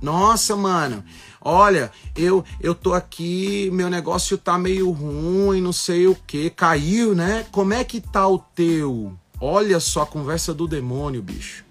[0.00, 1.02] Nossa, mano.
[1.40, 7.14] Olha, eu eu tô aqui, meu negócio tá meio ruim, não sei o que, caiu,
[7.14, 7.46] né?
[7.52, 9.16] Como é que tá o teu?
[9.40, 11.64] Olha só a conversa do demônio, bicho.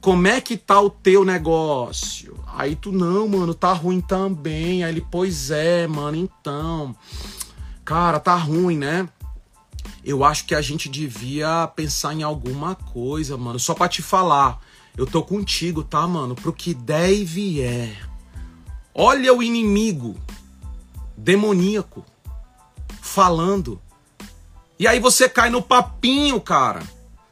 [0.00, 2.37] Como é que tá o teu negócio?
[2.54, 4.82] Aí tu, não, mano, tá ruim também.
[4.82, 6.94] Aí ele, pois é, mano, então.
[7.84, 9.08] Cara, tá ruim, né?
[10.04, 13.58] Eu acho que a gente devia pensar em alguma coisa, mano.
[13.58, 14.60] Só pra te falar.
[14.96, 16.34] Eu tô contigo, tá, mano?
[16.34, 18.08] Pro que der e vier.
[18.94, 20.16] Olha o inimigo
[21.16, 22.04] demoníaco
[23.00, 23.80] falando.
[24.78, 26.82] E aí você cai no papinho, cara.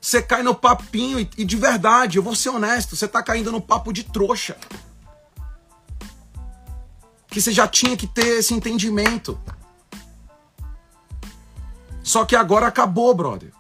[0.01, 3.51] Você cai no papinho e, e de verdade, eu vou ser honesto, você tá caindo
[3.51, 4.57] no papo de trouxa
[7.37, 9.39] que você já tinha que ter esse entendimento.
[12.03, 13.53] Só que agora acabou, brother.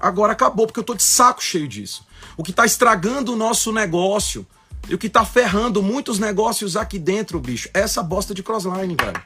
[0.00, 2.04] Agora acabou, porque eu tô de saco cheio disso.
[2.36, 4.44] O que tá estragando o nosso negócio
[4.88, 8.96] e o que tá ferrando muitos negócios aqui dentro, bicho, é essa bosta de crossline,
[9.00, 9.22] velho.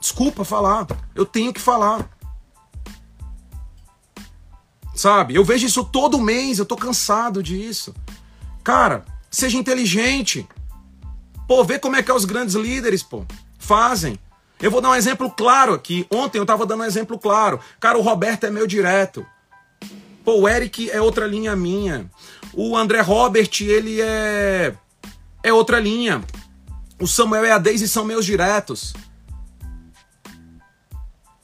[0.00, 2.08] Desculpa falar, eu tenho que falar.
[4.94, 5.34] Sabe?
[5.34, 7.92] Eu vejo isso todo mês, eu tô cansado disso.
[8.62, 10.46] Cara, seja inteligente.
[11.46, 13.24] Pô, vê como é que é os grandes líderes, pô.
[13.58, 14.18] Fazem.
[14.60, 16.06] Eu vou dar um exemplo claro aqui.
[16.10, 17.60] Ontem eu tava dando um exemplo claro.
[17.78, 19.26] Cara, o Roberto é meu direto.
[20.24, 22.10] Pô, o Eric é outra linha minha.
[22.52, 24.74] O André Robert, ele é
[25.42, 26.24] é outra linha.
[26.98, 28.94] O Samuel e a Deise são meus diretos.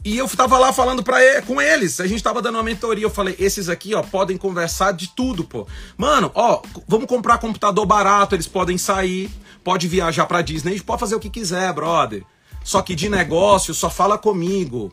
[0.02, 2.00] E eu tava lá falando pra ele, com eles.
[2.00, 3.04] A gente tava dando uma mentoria.
[3.04, 5.66] Eu falei, esses aqui, ó, podem conversar de tudo, pô.
[5.98, 9.30] Mano, ó, vamos comprar computador barato, eles podem sair
[9.62, 12.24] pode viajar para Disney, pode fazer o que quiser, brother.
[12.64, 14.92] Só que de negócio só fala comigo.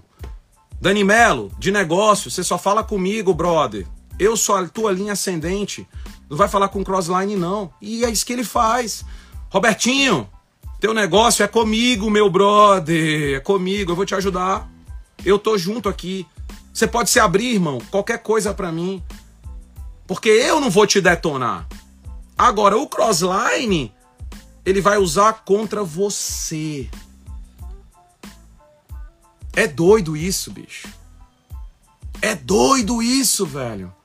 [0.80, 3.86] Dani Melo, de negócio, você só fala comigo, brother.
[4.20, 5.88] Eu sou a tua linha ascendente.
[6.30, 7.72] Não vai falar com crossline, não.
[7.82, 9.04] E é isso que ele faz.
[9.50, 10.30] Robertinho,
[10.80, 13.38] teu negócio é comigo, meu brother.
[13.38, 14.70] É comigo, eu vou te ajudar.
[15.26, 16.26] Eu tô junto aqui.
[16.74, 19.04] Você pode se abrir, irmão, qualquer coisa para mim.
[20.06, 21.68] Porque eu não vou te detonar.
[22.38, 23.92] Agora, o crossline,
[24.68, 26.90] ele vai usar contra você.
[29.54, 30.90] É doido isso, bicho.
[32.22, 33.96] É doido isso, velho.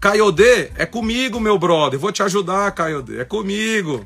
[0.00, 1.96] Caiodê, é comigo, meu brother.
[1.96, 3.20] Vou te ajudar, Caiodê.
[3.20, 4.04] É comigo.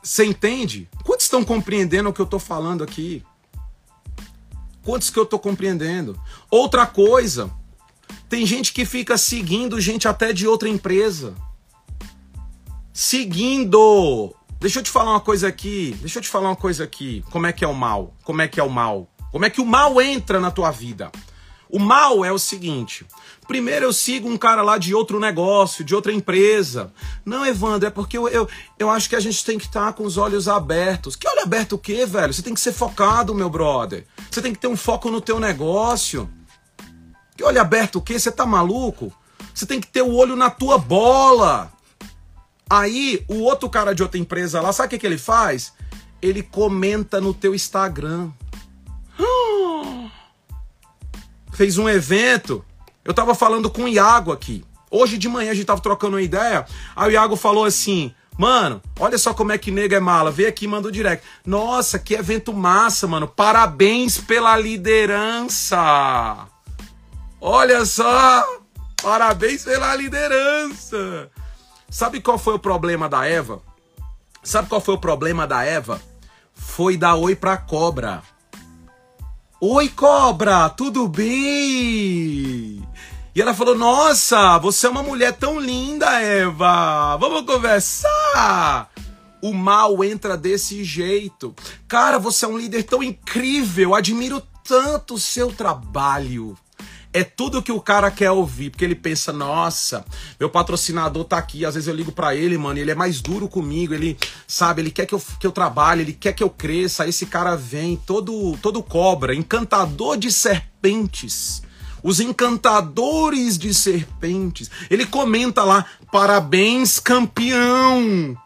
[0.00, 0.88] Você entende?
[1.02, 3.24] Quantos estão compreendendo o que eu estou falando aqui?
[4.84, 6.16] Quantos que eu estou compreendendo?
[6.48, 7.50] Outra coisa,
[8.28, 11.34] tem gente que fica seguindo gente até de outra empresa.
[12.96, 14.34] Seguindo.
[14.58, 15.94] Deixa eu te falar uma coisa aqui.
[16.00, 17.22] Deixa eu te falar uma coisa aqui.
[17.30, 18.14] Como é que é o mal?
[18.24, 19.06] Como é que é o mal?
[19.30, 21.12] Como é que o mal entra na tua vida?
[21.68, 23.04] O mal é o seguinte:
[23.46, 26.90] primeiro eu sigo um cara lá de outro negócio, de outra empresa.
[27.22, 29.92] Não, Evandro, é porque eu, eu, eu acho que a gente tem que estar tá
[29.92, 31.16] com os olhos abertos.
[31.16, 32.32] Que olho aberto o quê, velho?
[32.32, 34.06] Você tem que ser focado, meu brother.
[34.30, 36.30] Você tem que ter um foco no teu negócio.
[37.36, 38.18] Que olho aberto o quê?
[38.18, 39.12] Você tá maluco?
[39.52, 41.75] Você tem que ter o olho na tua bola.
[42.68, 45.72] Aí, o outro cara de outra empresa lá, sabe o que, que ele faz?
[46.20, 48.30] Ele comenta no teu Instagram.
[51.52, 52.64] Fez um evento.
[53.04, 54.64] Eu tava falando com o Iago aqui.
[54.90, 56.66] Hoje de manhã a gente tava trocando uma ideia.
[56.94, 60.30] Aí o Iago falou assim: Mano, olha só como é que nega é mala.
[60.30, 61.24] Vem aqui e mandou direct.
[61.44, 63.26] Nossa, que evento massa, mano.
[63.26, 66.46] Parabéns pela liderança.
[67.40, 68.44] Olha só.
[69.02, 71.30] Parabéns pela liderança.
[71.96, 73.62] Sabe qual foi o problema da Eva?
[74.42, 75.98] Sabe qual foi o problema da Eva?
[76.52, 78.22] Foi dar oi pra cobra.
[79.58, 82.86] Oi, cobra, tudo bem?
[83.34, 87.16] E ela falou: Nossa, você é uma mulher tão linda, Eva.
[87.16, 88.90] Vamos conversar.
[89.40, 91.54] O mal entra desse jeito.
[91.88, 93.94] Cara, você é um líder tão incrível.
[93.94, 96.58] Admiro tanto o seu trabalho
[97.16, 100.04] é tudo que o cara quer ouvir, porque ele pensa, nossa,
[100.38, 103.48] meu patrocinador tá aqui, às vezes eu ligo para ele, mano, ele é mais duro
[103.48, 107.04] comigo, ele, sabe, ele quer que eu, que eu trabalhe, ele quer que eu cresça,
[107.04, 111.62] aí esse cara vem, todo, todo cobra, encantador de serpentes,
[112.02, 118.36] os encantadores de serpentes, ele comenta lá, parabéns campeão,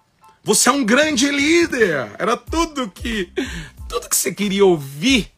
[0.44, 3.32] você é um grande líder, era tudo que,
[3.88, 5.32] tudo que você queria ouvir,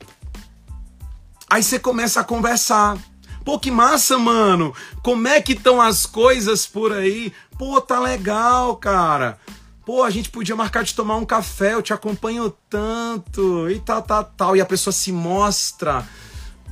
[1.53, 2.97] Aí você começa a conversar.
[3.45, 4.75] Pô, que massa, mano.
[5.03, 7.33] Como é que estão as coisas por aí?
[7.59, 9.39] Pô, tá legal, cara.
[9.85, 14.01] Pô, a gente podia marcar de tomar um café, eu te acompanho tanto, e tal,
[14.03, 14.57] tal, tal.
[14.57, 16.07] E a pessoa se mostra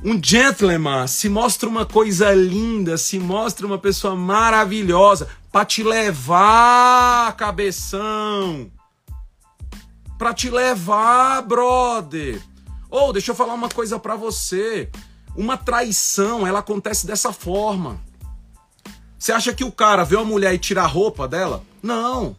[0.03, 7.35] um gentleman, se mostra uma coisa linda, se mostra uma pessoa maravilhosa para te levar,
[7.35, 8.71] cabeção.
[10.17, 12.41] Para te levar, brother.
[12.89, 14.89] Ou oh, deixa eu falar uma coisa para você.
[15.35, 17.99] Uma traição, ela acontece dessa forma.
[19.17, 21.63] Você acha que o cara vê uma mulher e tira a roupa dela?
[21.81, 22.35] Não.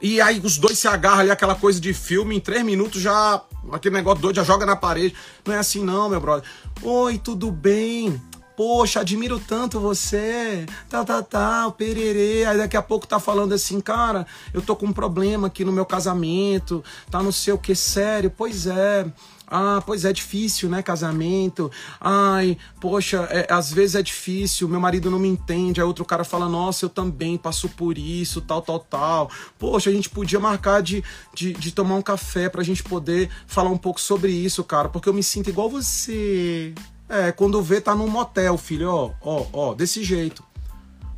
[0.00, 3.42] E aí os dois se agarram ali, aquela coisa de filme, em três minutos já.
[3.72, 5.14] Aquele negócio doido já joga na parede.
[5.44, 6.48] Não é assim, não, meu brother.
[6.82, 8.20] Oi, tudo bem?
[8.56, 10.66] Poxa, admiro tanto você.
[10.88, 12.44] Tal, tal, tal, pererê.
[12.44, 15.70] Aí daqui a pouco tá falando assim, cara, eu tô com um problema aqui no
[15.70, 16.82] meu casamento.
[17.10, 18.32] Tá não sei o que, sério.
[18.36, 19.06] Pois é.
[19.50, 20.82] Ah, pois é difícil, né?
[20.82, 21.70] Casamento.
[21.98, 25.80] Ai, poxa, é, às vezes é difícil, meu marido não me entende.
[25.80, 29.30] Aí outro cara fala, nossa, eu também passo por isso, tal, tal, tal.
[29.58, 31.02] Poxa, a gente podia marcar de,
[31.34, 35.08] de, de tomar um café pra gente poder falar um pouco sobre isso, cara, porque
[35.08, 36.74] eu me sinto igual você.
[37.08, 40.44] É, quando vê, tá num motel, filho, ó, ó, ó, desse jeito.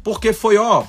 [0.05, 0.85] Porque foi, ó,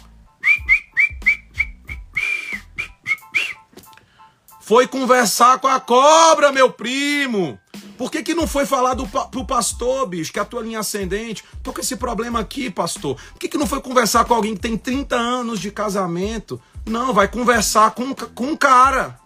[4.71, 7.59] Foi conversar com a cobra, meu primo.
[7.97, 10.79] Por que, que não foi falar do, pro pastor, bicho, que é a tua linha
[10.79, 11.43] ascendente?
[11.61, 13.17] Tô com esse problema aqui, pastor.
[13.33, 16.57] Por que, que não foi conversar com alguém que tem 30 anos de casamento?
[16.85, 19.19] Não, vai conversar com, com um cara.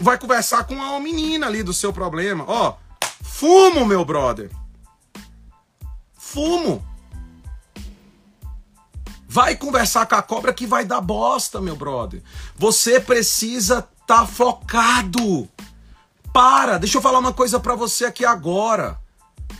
[0.00, 2.44] Vai conversar com uma menina ali do seu problema.
[2.48, 2.74] Ó,
[3.22, 4.50] fumo, meu brother.
[6.18, 6.84] Fumo.
[9.36, 12.22] Vai conversar com a cobra que vai dar bosta, meu brother.
[12.56, 15.46] Você precisa estar tá focado.
[16.32, 18.98] Para, deixa eu falar uma coisa para você aqui agora.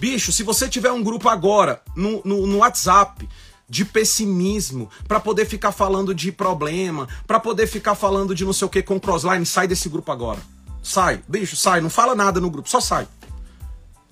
[0.01, 3.29] Bicho, se você tiver um grupo agora no, no, no WhatsApp
[3.69, 8.65] de pessimismo, para poder ficar falando de problema, para poder ficar falando de não sei
[8.65, 10.41] o que com crossline, sai desse grupo agora.
[10.83, 13.07] Sai, bicho, sai, não fala nada no grupo, só sai.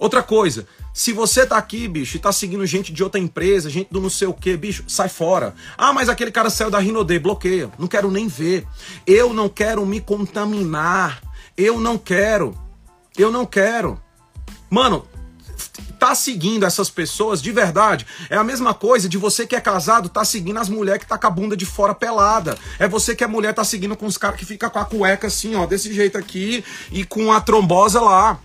[0.05, 3.89] Outra coisa, se você tá aqui, bicho, e tá seguindo gente de outra empresa, gente
[3.91, 5.55] do não sei o que, bicho, sai fora.
[5.79, 7.71] Ah, mas aquele cara saiu da Rinode, bloqueia.
[7.79, 8.67] Não quero nem ver.
[9.07, 11.23] Eu não quero me contaminar.
[11.57, 12.55] Eu não quero.
[13.17, 13.99] Eu não quero.
[14.69, 15.09] Mano,
[15.99, 20.11] tá seguindo essas pessoas de verdade é a mesma coisa de você que é casado
[20.11, 22.59] tá seguindo as mulheres que tá com a bunda de fora pelada.
[22.79, 25.29] É você que é mulher tá seguindo com os caras que fica com a cueca
[25.29, 26.63] assim, ó, desse jeito aqui
[26.93, 28.39] e com a trombosa lá.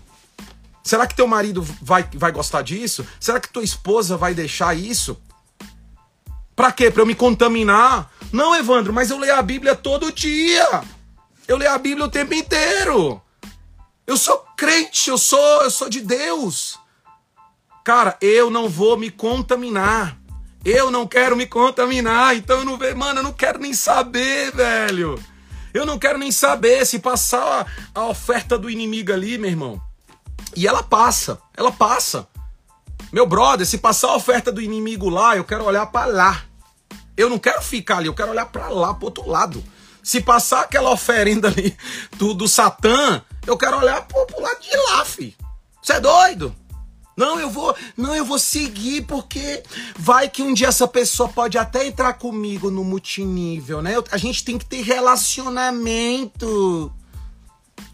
[0.82, 3.06] Será que teu marido vai, vai gostar disso?
[3.18, 5.20] Será que tua esposa vai deixar isso?
[6.56, 6.90] Pra quê?
[6.90, 8.10] Pra eu me contaminar?
[8.32, 10.82] Não, Evandro, mas eu leio a Bíblia todo dia.
[11.46, 13.20] Eu leio a Bíblia o tempo inteiro.
[14.06, 16.78] Eu sou crente, eu sou, eu sou de Deus.
[17.84, 20.18] Cara, eu não vou me contaminar.
[20.64, 22.36] Eu não quero me contaminar.
[22.36, 25.18] Então eu não vejo, mano, eu não quero nem saber, velho.
[25.72, 29.80] Eu não quero nem saber se passar a, a oferta do inimigo ali, meu irmão.
[30.56, 32.26] E ela passa, ela passa.
[33.12, 36.42] Meu brother, se passar a oferta do inimigo lá, eu quero olhar para lá.
[37.16, 39.62] Eu não quero ficar ali, eu quero olhar para lá, pro outro lado.
[40.02, 41.76] Se passar aquela oferenda ali
[42.16, 45.36] do, do Satã, eu quero olhar pro, pro lado de lá, fi.
[45.82, 46.54] Você é doido?
[47.16, 49.62] Não, eu vou, não, eu vou seguir porque
[49.98, 53.96] vai que um dia essa pessoa pode até entrar comigo no multinível, né?
[54.10, 56.90] A gente tem que ter relacionamento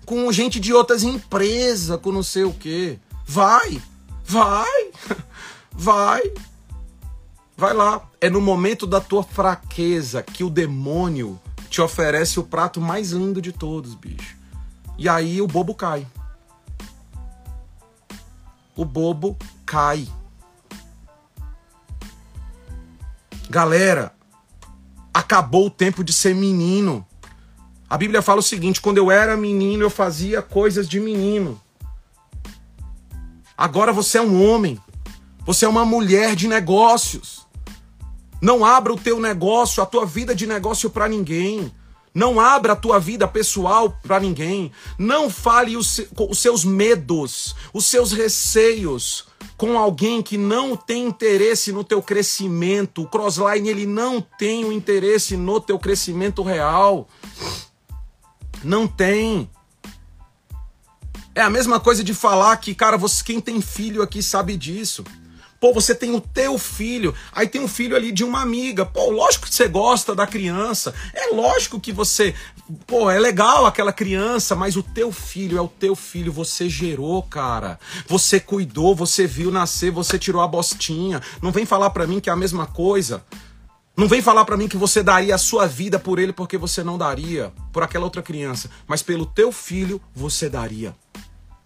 [0.06, 2.98] com gente de outras empresas, com não sei o quê.
[3.26, 3.82] Vai,
[4.24, 4.90] vai,
[5.72, 6.32] vai.
[7.56, 8.06] Vai lá.
[8.20, 11.40] É no momento da tua fraqueza que o demônio
[11.70, 14.36] te oferece o prato mais lindo de todos, bicho.
[14.98, 16.06] E aí o bobo cai.
[18.76, 20.06] O bobo cai.
[23.48, 24.12] Galera,
[25.12, 27.06] acabou o tempo de ser menino.
[27.88, 31.60] A Bíblia fala o seguinte: quando eu era menino, eu fazia coisas de menino.
[33.56, 34.78] Agora você é um homem.
[35.46, 37.46] Você é uma mulher de negócios.
[38.42, 41.72] Não abra o teu negócio, a tua vida de negócio para ninguém.
[42.12, 44.72] Não abra a tua vida pessoal para ninguém.
[44.98, 49.26] Não fale os, os seus medos, os seus receios
[49.56, 53.02] com alguém que não tem interesse no teu crescimento.
[53.02, 57.08] O Crossline ele não tem o interesse no teu crescimento real.
[58.62, 59.50] Não tem.
[61.34, 65.04] É a mesma coisa de falar que, cara, você quem tem filho aqui sabe disso.
[65.60, 68.84] Pô, você tem o teu filho, aí tem um filho ali de uma amiga.
[68.84, 70.94] Pô, lógico que você gosta da criança.
[71.14, 72.34] É lógico que você,
[72.86, 77.22] pô, é legal aquela criança, mas o teu filho é o teu filho, você gerou,
[77.22, 77.80] cara.
[78.06, 81.22] Você cuidou, você viu nascer, você tirou a bostinha.
[81.40, 83.24] Não vem falar para mim que é a mesma coisa.
[83.96, 86.84] Não vem falar para mim que você daria a sua vida por ele porque você
[86.84, 90.94] não daria por aquela outra criança, mas pelo teu filho você daria.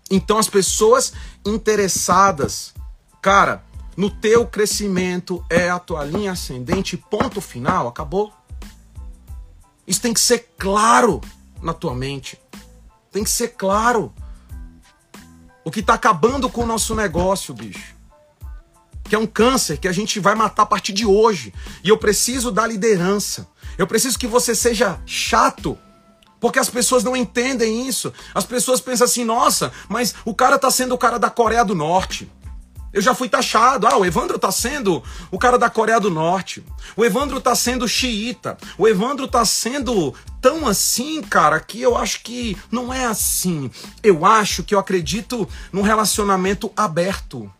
[0.08, 1.12] Então as pessoas
[1.44, 2.72] interessadas,
[3.20, 3.64] cara,
[3.96, 8.32] no teu crescimento é a tua linha ascendente, ponto final, acabou.
[9.84, 11.20] Isso tem que ser claro
[11.60, 12.40] na tua mente.
[13.10, 14.14] Tem que ser claro.
[15.64, 17.99] O que está acabando com o nosso negócio, bicho
[19.04, 21.52] que é um câncer que a gente vai matar a partir de hoje.
[21.82, 23.48] E eu preciso da liderança.
[23.76, 25.78] Eu preciso que você seja chato.
[26.40, 28.12] Porque as pessoas não entendem isso.
[28.34, 31.74] As pessoas pensam assim: nossa, mas o cara tá sendo o cara da Coreia do
[31.74, 32.30] Norte.
[32.92, 33.86] Eu já fui taxado.
[33.86, 36.64] Ah, o Evandro tá sendo o cara da Coreia do Norte.
[36.96, 38.58] O Evandro tá sendo xiita.
[38.76, 43.70] O Evandro tá sendo tão assim, cara, que eu acho que não é assim.
[44.02, 47.50] Eu acho que eu acredito num relacionamento aberto.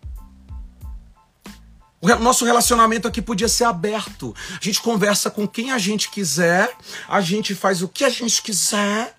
[2.00, 4.34] O nosso relacionamento aqui podia ser aberto.
[4.58, 6.74] A gente conversa com quem a gente quiser,
[7.06, 9.14] a gente faz o que a gente quiser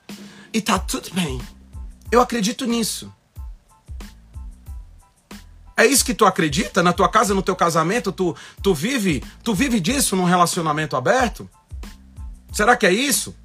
[0.51, 1.39] e tá tudo bem.
[2.11, 3.13] Eu acredito nisso.
[5.77, 8.11] É isso que tu acredita na tua casa, no teu casamento?
[8.11, 11.49] Tu, tu vive, tu vive disso num relacionamento aberto?
[12.51, 13.35] Será que é isso?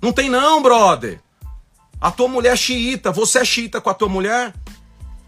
[0.00, 1.20] Não tem não, brother.
[2.00, 4.52] A tua mulher é xiita, você é xiita com a tua mulher?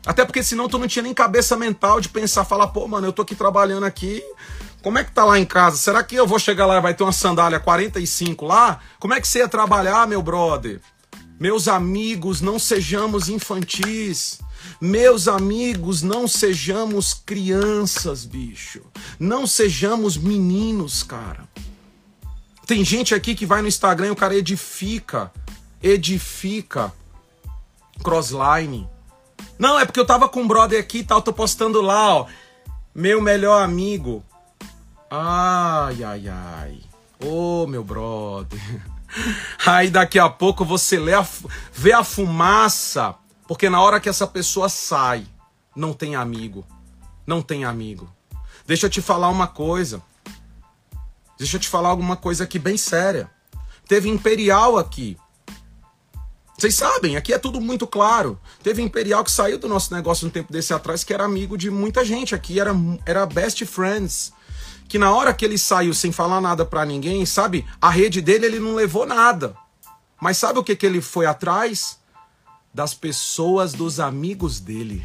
[0.07, 3.13] Até porque senão tu não tinha nem cabeça mental de pensar, falar, pô, mano, eu
[3.13, 4.23] tô aqui trabalhando aqui,
[4.83, 5.79] como é que tá lá em casa?
[5.79, 8.81] Será que eu vou chegar lá e vai ter uma sandália 45 lá?
[9.01, 10.79] Como é que você ia trabalhar, meu brother?
[11.41, 14.41] Meus amigos, não sejamos infantis.
[14.79, 18.83] Meus amigos, não sejamos crianças, bicho.
[19.19, 21.49] Não sejamos meninos, cara.
[22.67, 25.33] Tem gente aqui que vai no Instagram e o cara edifica,
[25.83, 26.93] edifica
[28.03, 28.89] crossline
[29.59, 32.27] não, é porque eu tava com um brother aqui e tal, tô postando lá, ó.
[32.95, 34.25] Meu melhor amigo.
[35.11, 36.79] Ai, ai, ai.
[37.21, 38.61] Ô, oh, meu brother.
[39.65, 41.27] Aí daqui a pouco você lê a,
[41.73, 43.15] vê a fumaça,
[43.47, 45.27] porque na hora que essa pessoa sai,
[45.75, 46.65] não tem amigo.
[47.27, 48.13] Não tem amigo.
[48.67, 50.03] Deixa eu te falar uma coisa.
[51.39, 53.31] Deixa eu te falar alguma coisa aqui bem séria.
[53.89, 55.17] Teve Imperial aqui.
[56.57, 58.39] Vocês sabem, aqui é tudo muito claro.
[58.63, 61.71] Teve Imperial que saiu do nosso negócio um tempo desse atrás, que era amigo de
[61.71, 62.73] muita gente aqui, era,
[63.05, 64.33] era best friends.
[64.89, 67.67] Que na hora que ele saiu sem falar nada para ninguém, sabe?
[67.81, 69.57] A rede dele ele não levou nada.
[70.21, 71.99] Mas sabe o que, que ele foi atrás?
[72.73, 75.03] Das pessoas, dos amigos dele.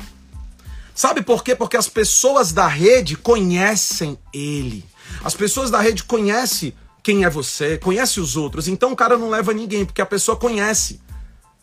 [0.94, 1.56] Sabe por quê?
[1.56, 4.86] Porque as pessoas da rede conhecem ele.
[5.24, 8.68] As pessoas da rede conhecem quem é você, conhece os outros.
[8.68, 11.00] Então o cara não leva ninguém, porque a pessoa conhece.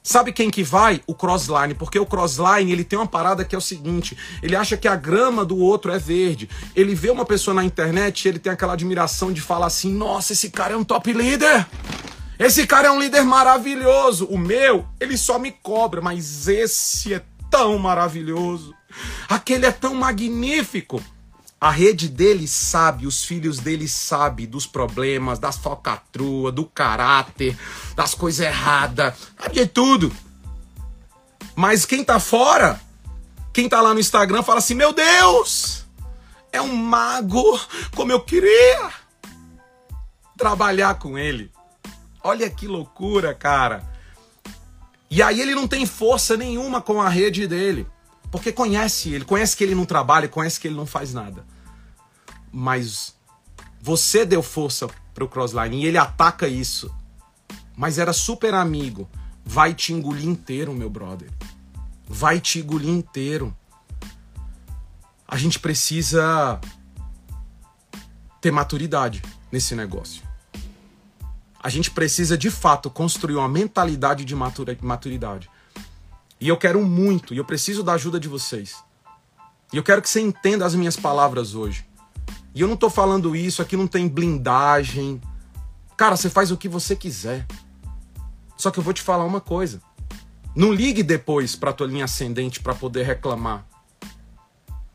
[0.06, 1.02] Sabe quem que vai?
[1.04, 4.76] O crossline, porque o crossline ele tem uma parada que é o seguinte: ele acha
[4.76, 6.48] que a grama do outro é verde.
[6.76, 10.50] Ele vê uma pessoa na internet, ele tem aquela admiração de falar assim: "Nossa, esse
[10.50, 11.66] cara é um top leader.
[12.38, 14.26] Esse cara é um líder maravilhoso.
[14.26, 18.72] O meu, ele só me cobra, mas esse é tão maravilhoso.
[19.28, 21.02] Aquele é tão magnífico.
[21.60, 27.58] A rede dele sabe, os filhos dele sabem dos problemas, das falcatruas, do caráter,
[27.94, 30.12] das coisas erradas, sabe de tudo.
[31.54, 32.78] Mas quem tá fora,
[33.54, 35.86] quem tá lá no Instagram fala assim: Meu Deus,
[36.52, 37.58] é um mago,
[37.94, 38.90] como eu queria
[40.36, 41.50] trabalhar com ele.
[42.22, 43.82] Olha que loucura, cara.
[45.10, 47.86] E aí ele não tem força nenhuma com a rede dele.
[48.36, 51.42] Porque conhece ele, conhece que ele não trabalha, conhece que ele não faz nada.
[52.52, 53.14] Mas
[53.80, 56.94] você deu força pro Crossline e ele ataca isso.
[57.74, 59.08] Mas era super amigo.
[59.42, 61.30] Vai te engolir inteiro, meu brother.
[62.06, 63.56] Vai te engolir inteiro.
[65.26, 66.60] A gente precisa
[68.38, 70.22] ter maturidade nesse negócio.
[71.58, 75.48] A gente precisa de fato construir uma mentalidade de maturidade.
[76.40, 78.76] E eu quero muito, e eu preciso da ajuda de vocês.
[79.72, 81.86] E eu quero que você entenda as minhas palavras hoje.
[82.54, 85.20] E eu não tô falando isso, aqui não tem blindagem.
[85.96, 87.46] Cara, você faz o que você quiser.
[88.56, 89.80] Só que eu vou te falar uma coisa.
[90.54, 93.66] Não ligue depois para tua linha ascendente para poder reclamar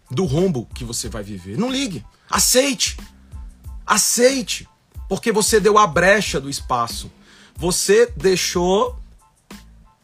[0.09, 1.57] do rombo que você vai viver.
[1.57, 2.03] Não ligue.
[2.29, 2.97] Aceite.
[3.85, 4.67] Aceite.
[5.07, 7.11] Porque você deu a brecha do espaço.
[7.55, 8.99] Você deixou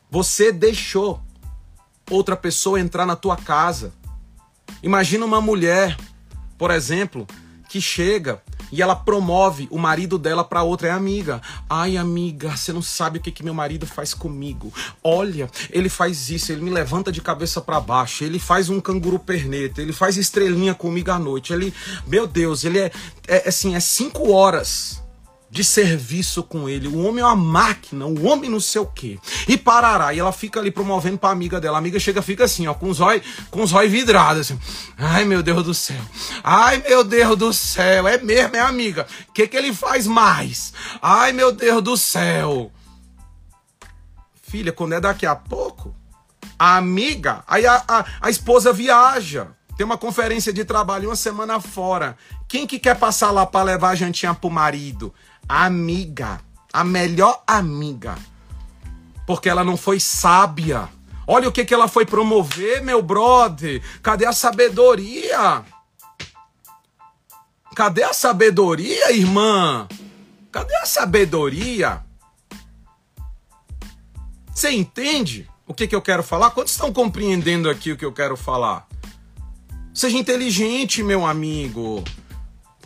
[0.10, 1.22] você deixou
[2.10, 3.94] outra pessoa entrar na tua casa.
[4.82, 5.98] Imagina uma mulher,
[6.58, 7.28] por exemplo,
[7.70, 8.42] que chega
[8.72, 11.42] e ela promove o marido dela para outra é amiga.
[11.70, 14.74] Ai, amiga, você não sabe o que que meu marido faz comigo.
[15.04, 19.20] Olha, ele faz isso, ele me levanta de cabeça para baixo, ele faz um canguru
[19.20, 21.54] perneta, ele faz estrelinha comigo à noite.
[21.54, 21.74] Ele,
[22.06, 22.92] meu Deus, ele é,
[23.28, 25.02] é assim, é cinco horas
[25.50, 26.88] de serviço com ele.
[26.88, 29.18] O homem é uma máquina, o homem não sei o quê.
[29.48, 30.14] E parará.
[30.14, 31.78] E ela fica ali promovendo pra amiga dela.
[31.78, 34.60] A amiga chega fica assim, ó, com os olhos com os olhos vidrados, assim.
[34.98, 36.02] Ai, meu Deus do céu.
[36.44, 38.08] Ai, meu Deus do céu.
[38.08, 39.08] É mesmo, é amiga.
[39.30, 40.74] O que, que ele faz mais?
[41.02, 42.72] Ai, meu Deus do céu.
[44.42, 45.94] Filha, quando é daqui a pouco,
[46.58, 49.48] a amiga, aí a, a, a esposa viaja.
[49.78, 52.18] Tem uma conferência de trabalho uma semana fora.
[52.48, 55.14] Quem que quer passar lá para levar a jantinha pro marido?
[55.48, 56.42] Amiga,
[56.74, 58.16] a melhor amiga,
[59.26, 60.90] porque ela não foi sábia.
[61.26, 63.82] Olha o que, que ela foi promover, meu brother.
[64.02, 65.64] Cadê a sabedoria?
[67.76, 69.88] Cadê a sabedoria, irmã?
[70.52, 72.04] Cadê a sabedoria?
[74.54, 76.50] Você entende o que, que eu quero falar?
[76.52, 78.88] Quantos estão compreendendo aqui o que eu quero falar?
[79.94, 82.04] Seja inteligente, meu amigo.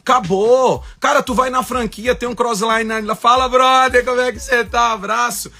[0.01, 0.83] Acabou.
[0.99, 3.15] Cara, tu vai na franquia, tem um crossline ali.
[3.15, 4.91] Fala, brother, como é que você tá?
[4.91, 5.51] Abraço.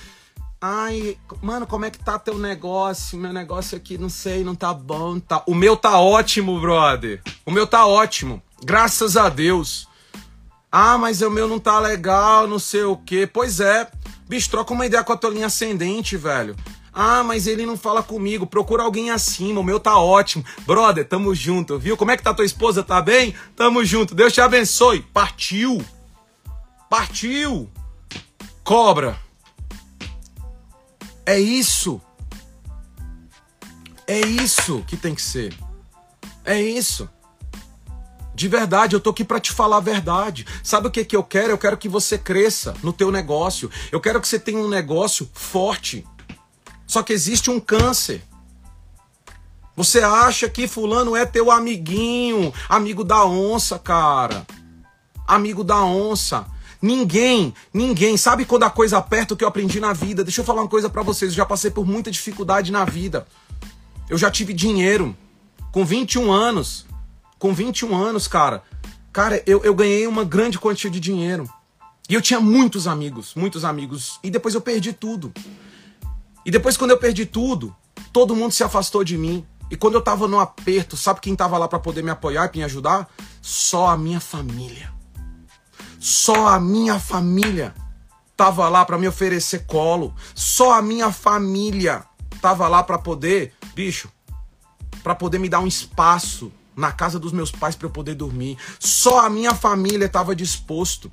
[0.59, 3.17] Ai, mano, como é que tá teu negócio?
[3.17, 5.41] Meu negócio aqui, não sei, não tá bom, tá.
[5.47, 7.21] O meu tá ótimo, brother.
[7.45, 8.41] O meu tá ótimo.
[8.63, 9.87] Graças a Deus.
[10.71, 13.27] Ah, mas o meu não tá legal, não sei o quê.
[13.31, 13.89] Pois é.
[14.27, 16.55] Bicho, troca uma ideia com a tua linha ascendente, velho.
[16.93, 18.45] Ah, mas ele não fala comigo.
[18.45, 19.61] Procura alguém acima.
[19.61, 20.43] O meu tá ótimo.
[20.65, 21.95] Brother, tamo junto, viu?
[21.95, 22.83] Como é que tá tua esposa?
[22.83, 23.33] Tá bem?
[23.55, 24.13] Tamo junto.
[24.13, 25.01] Deus te abençoe.
[25.13, 25.83] Partiu.
[26.89, 27.69] Partiu.
[28.63, 29.17] Cobra.
[31.25, 32.01] É isso.
[34.05, 35.55] É isso que tem que ser.
[36.43, 37.09] É isso.
[38.33, 40.45] De verdade, eu tô aqui para te falar a verdade.
[40.63, 41.51] Sabe o que que eu quero?
[41.51, 43.69] Eu quero que você cresça no teu negócio.
[43.91, 46.05] Eu quero que você tenha um negócio forte.
[46.91, 48.21] Só que existe um câncer.
[49.77, 54.45] Você acha que fulano é teu amiguinho, amigo da onça, cara.
[55.25, 56.45] Amigo da onça.
[56.81, 58.17] Ninguém, ninguém.
[58.17, 60.21] Sabe quando a coisa aperta o que eu aprendi na vida?
[60.21, 61.31] Deixa eu falar uma coisa para vocês.
[61.31, 63.25] Eu já passei por muita dificuldade na vida.
[64.09, 65.15] Eu já tive dinheiro.
[65.71, 66.85] Com 21 anos.
[67.39, 68.63] Com 21 anos, cara.
[69.13, 71.49] Cara, eu, eu ganhei uma grande quantia de dinheiro.
[72.09, 74.19] E eu tinha muitos amigos, muitos amigos.
[74.21, 75.31] E depois eu perdi tudo.
[76.45, 77.75] E depois, quando eu perdi tudo,
[78.11, 79.45] todo mundo se afastou de mim.
[79.69, 82.57] E quando eu tava no aperto, sabe quem tava lá para poder me apoiar e
[82.57, 83.09] me ajudar?
[83.41, 84.91] Só a minha família.
[85.99, 87.73] Só a minha família
[88.35, 90.13] tava lá para me oferecer colo.
[90.33, 92.03] Só a minha família
[92.41, 94.09] tava lá para poder, bicho,
[95.03, 98.57] para poder me dar um espaço na casa dos meus pais para eu poder dormir.
[98.79, 101.11] Só a minha família estava disposto,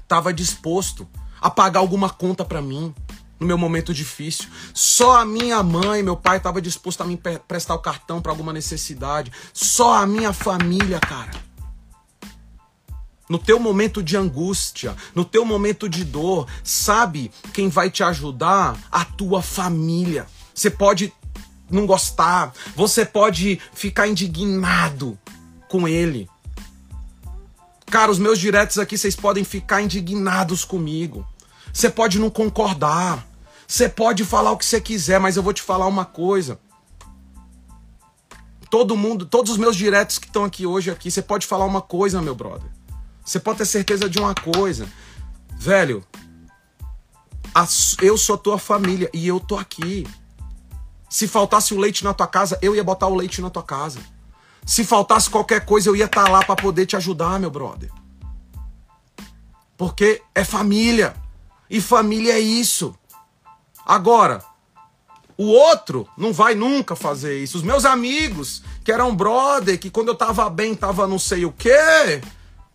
[0.00, 1.06] estava disposto
[1.40, 2.94] a pagar alguma conta para mim
[3.38, 4.48] no meu momento difícil.
[4.72, 7.18] Só a minha mãe, meu pai estava disposto a me
[7.48, 9.32] prestar o cartão para alguma necessidade.
[9.52, 11.44] Só a minha família, cara.
[13.28, 18.78] no teu momento de angústia, no teu momento de dor, sabe quem vai te ajudar?
[18.92, 20.26] A tua família.
[20.54, 21.12] Você pode
[21.70, 25.18] não gostar, você pode ficar indignado
[25.68, 26.28] com ele.
[27.86, 31.26] Cara, os meus diretos aqui, vocês podem ficar indignados comigo.
[31.74, 33.26] Você pode não concordar.
[33.66, 36.60] Você pode falar o que você quiser, mas eu vou te falar uma coisa.
[38.70, 41.82] Todo mundo, todos os meus diretos que estão aqui hoje aqui, você pode falar uma
[41.82, 42.70] coisa, meu brother.
[43.24, 44.86] Você pode ter certeza de uma coisa.
[45.56, 46.04] Velho,
[48.00, 50.06] eu sou tua família e eu tô aqui.
[51.10, 53.98] Se faltasse o leite na tua casa, eu ia botar o leite na tua casa.
[54.64, 57.90] Se faltasse qualquer coisa, eu ia estar tá lá para poder te ajudar, meu brother.
[59.76, 61.23] Porque é família.
[61.68, 62.94] E família é isso.
[63.86, 64.42] Agora,
[65.36, 67.58] o outro não vai nunca fazer isso.
[67.58, 71.52] Os meus amigos, que eram brother, que quando eu tava bem, tava não sei o
[71.52, 72.20] quê.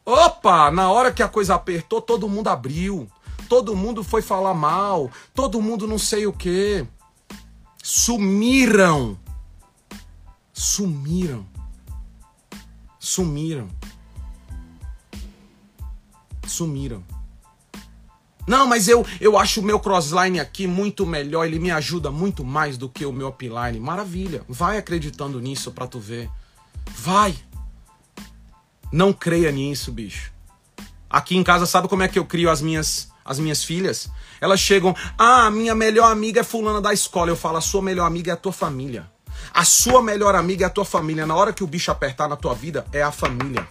[0.06, 3.08] Opa, na hora que a coisa apertou, todo mundo abriu.
[3.48, 5.10] Todo mundo foi falar mal.
[5.34, 6.86] Todo mundo não sei o quê.
[7.82, 9.18] Sumiram.
[10.54, 11.46] Sumiram.
[13.00, 13.70] Sumiram.
[16.46, 17.19] Sumiram.
[18.50, 22.44] Não, mas eu, eu acho o meu crossline aqui muito melhor, ele me ajuda muito
[22.44, 23.80] mais do que o meu upline.
[23.80, 24.42] Maravilha.
[24.50, 26.28] Vai acreditando nisso pra tu ver.
[26.98, 27.36] Vai.
[28.92, 30.32] Não creia nisso, bicho.
[31.08, 34.10] Aqui em casa, sabe como é que eu crio as minhas as minhas filhas?
[34.42, 37.30] Elas chegam, ah, minha melhor amiga é fulana da escola.
[37.30, 39.08] Eu falo, a sua melhor amiga é a tua família.
[39.54, 41.28] A sua melhor amiga é a tua família.
[41.28, 43.68] Na hora que o bicho apertar na tua vida, é a família.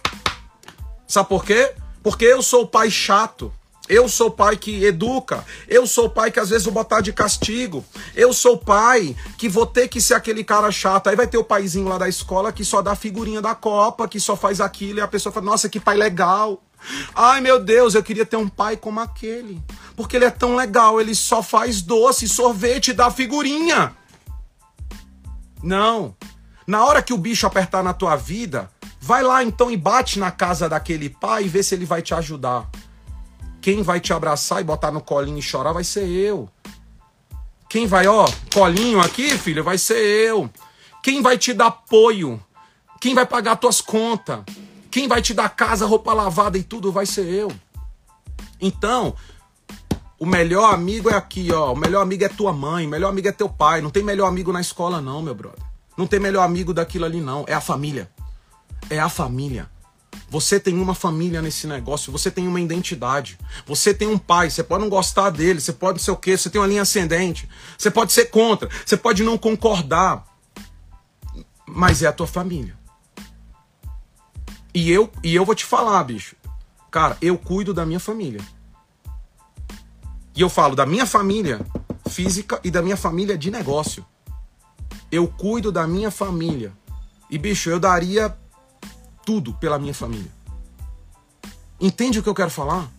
[1.05, 1.73] Sabe por quê?
[2.01, 3.51] Porque eu sou o pai chato.
[3.89, 5.43] Eu sou pai que educa.
[5.67, 7.83] Eu sou pai que às vezes vou botar de castigo.
[8.15, 11.07] Eu sou pai que vou ter que ser aquele cara chato.
[11.07, 14.19] Aí vai ter o paizinho lá da escola que só dá figurinha da Copa, que
[14.19, 14.99] só faz aquilo.
[14.99, 16.61] E a pessoa fala: Nossa, que pai legal.
[17.15, 19.59] Ai meu Deus, eu queria ter um pai como aquele.
[19.95, 23.93] Porque ele é tão legal, ele só faz doce, sorvete dá figurinha.
[25.63, 26.15] Não.
[26.65, 28.69] Na hora que o bicho apertar na tua vida,
[29.01, 32.13] vai lá então e bate na casa daquele pai e vê se ele vai te
[32.13, 32.69] ajudar.
[33.61, 36.49] Quem vai te abraçar e botar no colinho e chorar vai ser eu.
[37.69, 40.49] Quem vai, ó, colinho aqui, filho, vai ser eu.
[41.03, 42.41] Quem vai te dar apoio?
[42.99, 44.41] Quem vai pagar tuas contas?
[44.89, 47.51] Quem vai te dar casa, roupa lavada e tudo vai ser eu.
[48.59, 49.15] Então,
[50.17, 51.73] o melhor amigo é aqui, ó.
[51.73, 53.81] O melhor amigo é tua mãe, o melhor amigo é teu pai.
[53.81, 55.63] Não tem melhor amigo na escola, não, meu brother.
[55.95, 57.45] Não tem melhor amigo daquilo ali, não.
[57.47, 58.09] É a família.
[58.89, 59.69] É a família.
[60.29, 63.37] Você tem uma família nesse negócio, você tem uma identidade.
[63.65, 66.37] Você tem um pai, você pode não gostar dele, você pode ser o quê?
[66.37, 67.49] Você tem uma linha ascendente.
[67.77, 70.23] Você pode ser contra, você pode não concordar.
[71.65, 72.77] Mas é a tua família.
[74.73, 76.35] E eu, e eu vou te falar, bicho.
[76.91, 78.41] Cara, eu cuido da minha família.
[80.35, 81.59] E eu falo da minha família
[82.07, 84.05] física e da minha família de negócio.
[85.11, 86.71] Eu cuido da minha família.
[87.29, 88.35] E, bicho, eu daria
[89.25, 90.31] tudo pela minha família.
[91.79, 92.89] Entende o que eu quero falar?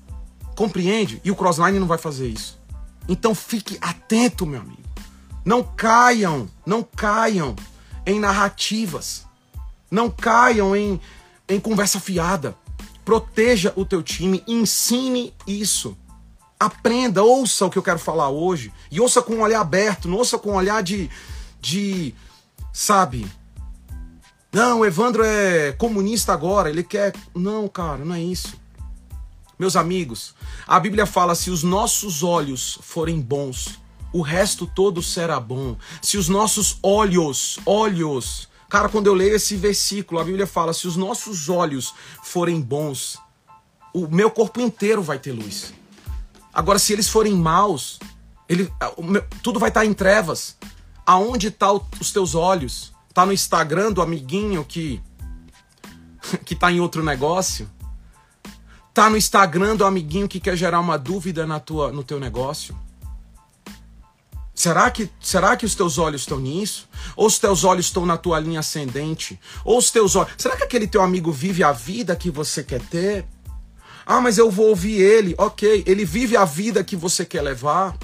[0.56, 1.20] Compreende?
[1.24, 2.58] E o Crossline não vai fazer isso.
[3.08, 4.80] Então fique atento, meu amigo.
[5.44, 7.56] Não caiam, não caiam
[8.06, 9.26] em narrativas.
[9.90, 11.00] Não caiam em,
[11.48, 12.54] em conversa fiada.
[13.04, 15.96] Proteja o teu time, ensine isso.
[16.58, 18.72] Aprenda, ouça o que eu quero falar hoje.
[18.90, 21.10] E ouça com um olhar aberto, não ouça com um olhar de,
[21.60, 22.14] de
[22.72, 23.26] sabe,
[24.52, 27.14] não, o Evandro é comunista agora, ele quer.
[27.34, 28.58] Não, cara, não é isso.
[29.56, 30.34] Meus amigos,
[30.66, 33.78] a Bíblia fala: se os nossos olhos forem bons,
[34.12, 35.76] o resto todo será bom.
[36.02, 40.88] Se os nossos olhos, olhos, cara, quando eu leio esse versículo, a Bíblia fala: se
[40.88, 41.94] os nossos olhos
[42.24, 43.18] forem bons,
[43.94, 45.72] o meu corpo inteiro vai ter luz.
[46.52, 48.00] Agora, se eles forem maus,
[48.48, 48.68] ele,
[49.42, 50.56] tudo vai estar em trevas.
[51.06, 52.92] Aonde estão tá os teus olhos?
[53.12, 55.02] Tá no Instagram do amiguinho que
[56.44, 57.68] que tá em outro negócio?
[58.92, 62.76] Tá no Instagram do amiguinho que quer gerar uma dúvida na tua no teu negócio?
[64.60, 66.86] Será que, será que os teus olhos estão nisso?
[67.16, 69.40] Ou os teus olhos estão na tua linha ascendente?
[69.64, 70.34] Ou os teus olhos.
[70.36, 73.24] Será que aquele teu amigo vive a vida que você quer ter?
[74.04, 75.34] Ah, mas eu vou ouvir ele.
[75.38, 77.96] Ok, ele vive a vida que você quer levar.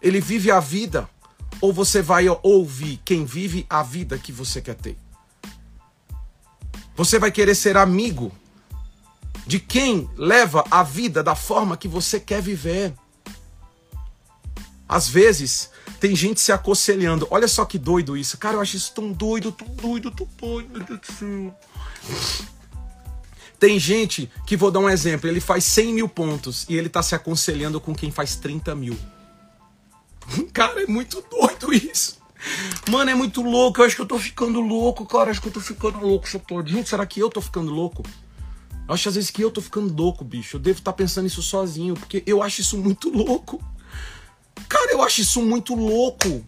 [0.00, 1.08] Ele vive a vida
[1.60, 4.96] ou você vai ouvir quem vive a vida que você quer ter?
[6.96, 8.32] Você vai querer ser amigo
[9.46, 12.94] de quem leva a vida da forma que você quer viver.
[14.88, 17.26] Às vezes, tem gente se aconselhando.
[17.30, 18.36] Olha só que doido isso.
[18.38, 21.58] Cara, eu acho isso tão doido, tão doido, tão doido, meu Deus do céu.
[23.58, 27.02] Tem gente que, vou dar um exemplo, ele faz 100 mil pontos e ele tá
[27.02, 28.98] se aconselhando com quem faz 30 mil.
[30.52, 32.18] Cara, é muito doido isso.
[32.88, 33.80] Mano, é muito louco.
[33.80, 35.30] Eu acho que eu tô ficando louco, cara.
[35.30, 36.66] Acho que eu tô ficando louco, tô.
[36.66, 38.02] Gente, será que eu tô ficando louco?
[38.88, 40.56] Eu acho às vezes que eu tô ficando louco, bicho.
[40.56, 43.62] Eu devo estar tá pensando isso sozinho, porque eu acho isso muito louco.
[44.68, 46.44] Cara, eu acho isso muito louco.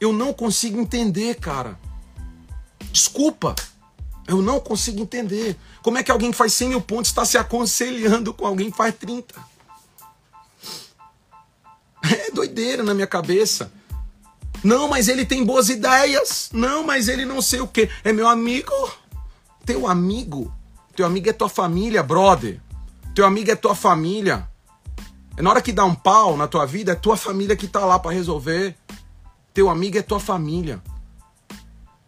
[0.00, 1.78] Eu não consigo entender, cara.
[2.92, 3.54] Desculpa.
[4.26, 5.56] Eu não consigo entender.
[5.82, 8.94] Como é que alguém faz 100 mil pontos está se aconselhando com alguém que faz
[8.94, 9.51] 30?
[12.28, 13.72] É doideira na minha cabeça.
[14.62, 16.50] Não, mas ele tem boas ideias.
[16.52, 17.88] Não, mas ele não sei o que.
[18.04, 18.72] É meu amigo.
[19.64, 20.52] Teu amigo.
[20.94, 22.60] Teu amigo é tua família, brother.
[23.14, 24.48] Teu amigo é tua família.
[25.36, 27.84] É na hora que dá um pau na tua vida, é tua família que tá
[27.84, 28.76] lá para resolver.
[29.54, 30.82] Teu amigo é tua família.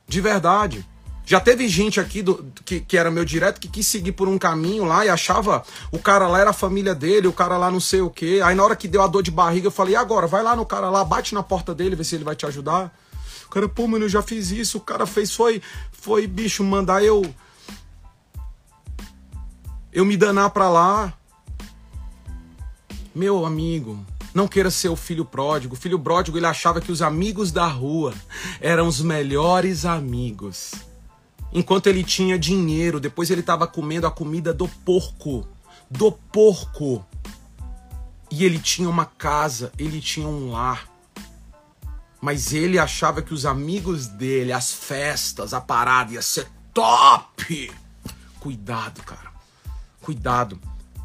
[0.06, 0.86] De verdade.
[1.26, 4.36] Já teve gente aqui do, que, que era meu direto que quis seguir por um
[4.36, 7.80] caminho lá e achava o cara lá era a família dele, o cara lá não
[7.80, 8.40] sei o quê.
[8.44, 10.66] Aí na hora que deu a dor de barriga, eu falei, agora, vai lá no
[10.66, 12.94] cara lá, bate na porta dele, vê se ele vai te ajudar.
[13.46, 14.76] O cara, pô, mano, eu já fiz isso.
[14.78, 15.62] O cara fez, foi,
[15.92, 17.24] foi, bicho, mandar eu.
[19.90, 21.14] Eu me danar pra lá.
[23.14, 24.04] Meu amigo,
[24.34, 25.74] não queira ser o filho pródigo.
[25.74, 28.12] O filho pródigo ele achava que os amigos da rua
[28.60, 30.72] eram os melhores amigos
[31.54, 35.46] enquanto ele tinha dinheiro, depois ele estava comendo a comida do porco.
[35.88, 37.06] Do porco.
[38.30, 40.88] E ele tinha uma casa, ele tinha um lar.
[42.20, 47.70] Mas ele achava que os amigos dele, as festas, a parada ia ser top.
[48.40, 49.32] Cuidado, cara.
[50.00, 50.58] Cuidado.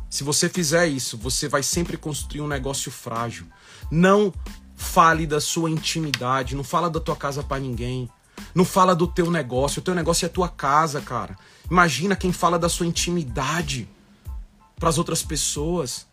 [0.10, 3.46] Se você fizer isso, você vai sempre construir um negócio frágil.
[3.92, 4.34] Não
[4.76, 8.10] fale da sua intimidade, não fala da tua casa para ninguém.
[8.54, 9.80] Não fala do teu negócio.
[9.80, 11.38] O teu negócio é a tua casa, cara.
[11.70, 13.88] Imagina quem fala da sua intimidade
[14.80, 16.08] para as outras pessoas.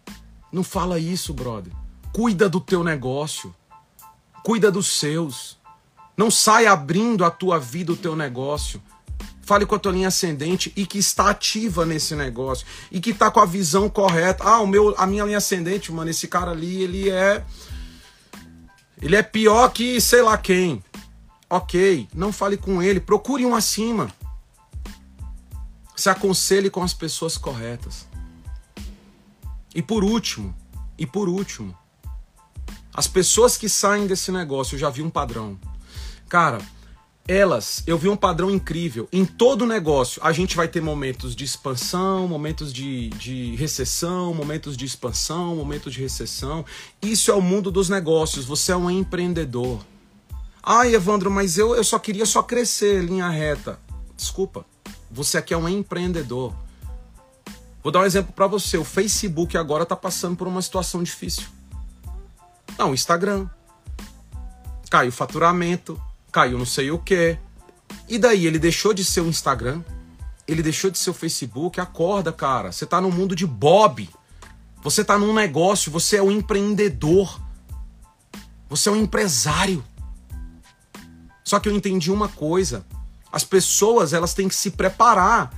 [0.52, 1.72] Não fala isso, brother.
[2.12, 3.54] Cuida do teu negócio.
[4.42, 5.58] Cuida dos seus.
[6.16, 8.82] Não sai abrindo a tua vida, o teu negócio.
[9.42, 13.30] Fale com a tua linha ascendente e que está ativa nesse negócio e que está
[13.30, 14.42] com a visão correta.
[14.42, 17.44] Ah, o meu, a minha linha ascendente, mano, esse cara ali, ele é
[19.00, 20.82] ele é pior que sei lá quem.
[21.48, 24.12] Ok, não fale com ele, procure um acima.
[25.94, 28.06] Se aconselhe com as pessoas corretas.
[29.74, 30.54] E por último,
[30.98, 31.76] e por último,
[32.92, 35.58] as pessoas que saem desse negócio, eu já vi um padrão.
[36.28, 36.58] Cara,
[37.28, 39.08] elas, eu vi um padrão incrível.
[39.12, 44.76] Em todo negócio, a gente vai ter momentos de expansão, momentos de, de recessão, momentos
[44.76, 46.64] de expansão, momentos de recessão.
[47.02, 48.44] Isso é o mundo dos negócios.
[48.46, 49.84] Você é um empreendedor.
[50.68, 53.78] Ai, Evandro, mas eu, eu só queria só crescer, linha reta.
[54.16, 54.66] Desculpa,
[55.08, 56.52] você aqui é um empreendedor.
[57.84, 58.76] Vou dar um exemplo para você.
[58.76, 61.44] O Facebook agora está passando por uma situação difícil.
[62.76, 63.48] Não, o Instagram.
[64.90, 66.02] Caiu o faturamento,
[66.32, 67.38] caiu não sei o quê.
[68.08, 69.84] E daí, ele deixou de ser o Instagram,
[70.48, 71.78] ele deixou de ser o Facebook.
[71.78, 72.72] Acorda, cara.
[72.72, 74.10] Você está no mundo de Bob.
[74.82, 77.40] Você está num negócio, você é um empreendedor.
[78.68, 79.84] Você é um empresário.
[81.46, 82.84] Só que eu entendi uma coisa:
[83.30, 85.54] as pessoas elas têm que se preparar,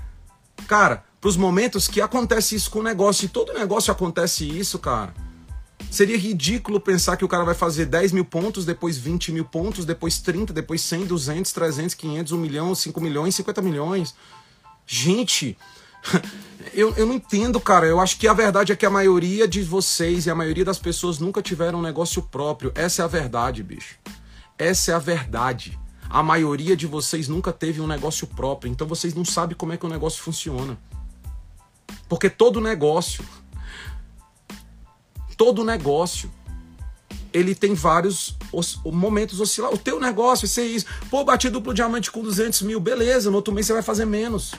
[0.68, 3.24] cara, para os momentos que acontece isso com o negócio.
[3.24, 5.14] E todo negócio acontece isso, cara.
[5.90, 9.86] Seria ridículo pensar que o cara vai fazer 10 mil pontos, depois 20 mil pontos,
[9.86, 14.14] depois 30, depois 100, 200, 300, 500, 1 milhão, 5 milhões, 50 milhões.
[14.86, 15.56] Gente,
[16.74, 17.86] eu, eu não entendo, cara.
[17.86, 20.78] Eu acho que a verdade é que a maioria de vocês e a maioria das
[20.78, 22.70] pessoas nunca tiveram um negócio próprio.
[22.74, 23.96] Essa é a verdade, bicho.
[24.58, 25.78] Essa é a verdade.
[26.10, 29.76] A maioria de vocês nunca teve um negócio próprio, então vocês não sabem como é
[29.76, 30.78] que o negócio funciona.
[32.08, 33.24] Porque todo negócio,
[35.36, 36.30] todo negócio,
[37.32, 39.72] ele tem vários os, momentos oscilar.
[39.72, 40.86] O teu negócio vai ser isso.
[41.10, 44.54] Pô, bati duplo diamante com 200 mil, beleza, no outro mês você vai fazer menos.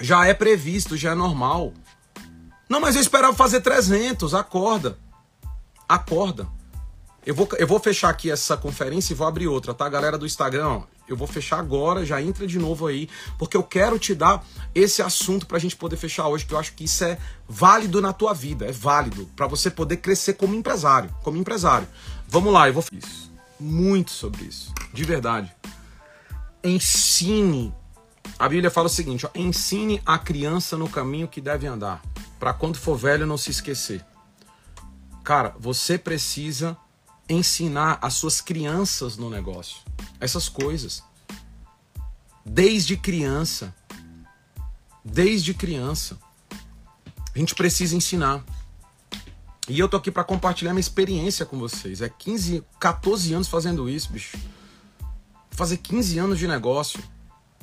[0.00, 1.74] Já é previsto, já é normal.
[2.68, 4.96] Não, mas eu esperava fazer 300, acorda.
[5.88, 6.48] Acorda.
[7.24, 9.86] Eu vou, eu vou fechar aqui essa conferência e vou abrir outra, tá?
[9.88, 13.98] Galera do Instagram, eu vou fechar agora, já entra de novo aí, porque eu quero
[13.98, 14.42] te dar
[14.74, 18.14] esse assunto pra gente poder fechar hoje, que eu acho que isso é válido na
[18.14, 21.86] tua vida, é válido para você poder crescer como empresário, como empresário.
[22.26, 25.54] Vamos lá, eu vou isso, muito sobre isso, de verdade.
[26.64, 27.74] Ensine.
[28.38, 32.00] A Bíblia fala o seguinte, ó, ensine a criança no caminho que deve andar,
[32.38, 34.02] para quando for velho não se esquecer.
[35.22, 36.76] Cara, você precisa
[37.30, 39.78] ensinar as suas crianças no negócio.
[40.18, 41.02] Essas coisas.
[42.44, 43.74] Desde criança.
[45.04, 46.18] Desde criança.
[47.34, 48.44] A gente precisa ensinar.
[49.68, 52.02] E eu tô aqui para compartilhar minha experiência com vocês.
[52.02, 54.36] É 15, 14 anos fazendo isso, bicho.
[55.52, 57.00] Fazer 15 anos de negócio.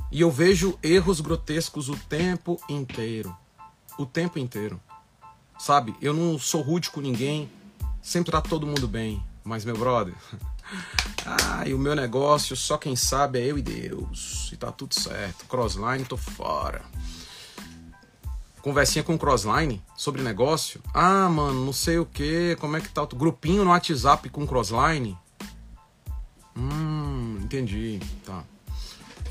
[0.10, 3.36] E eu vejo erros grotescos o tempo inteiro.
[3.98, 4.80] O tempo inteiro.
[5.60, 5.94] Sabe?
[6.02, 7.50] Eu não sou rude com ninguém.
[8.02, 9.22] Sempre tá todo mundo bem.
[9.48, 10.14] Mas, meu brother.
[11.26, 14.50] Ah, e o meu negócio, só quem sabe é eu e Deus.
[14.52, 15.46] E tá tudo certo.
[15.46, 16.82] Crossline, tô fora.
[18.62, 20.82] Conversinha com o Crossline sobre negócio.
[20.94, 22.58] Ah, mano, não sei o que.
[22.60, 23.04] Como é que tá?
[23.04, 25.18] o Grupinho no WhatsApp com o Crossline.
[26.56, 28.02] Hum, entendi.
[28.26, 28.44] Tá.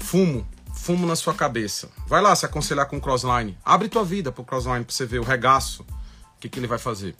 [0.00, 1.90] Fumo fumo na sua cabeça.
[2.06, 3.58] Vai lá se aconselhar com o Crossline.
[3.64, 5.82] Abre tua vida pro Crossline pra você ver o regaço.
[5.82, 7.16] O que, que ele vai fazer.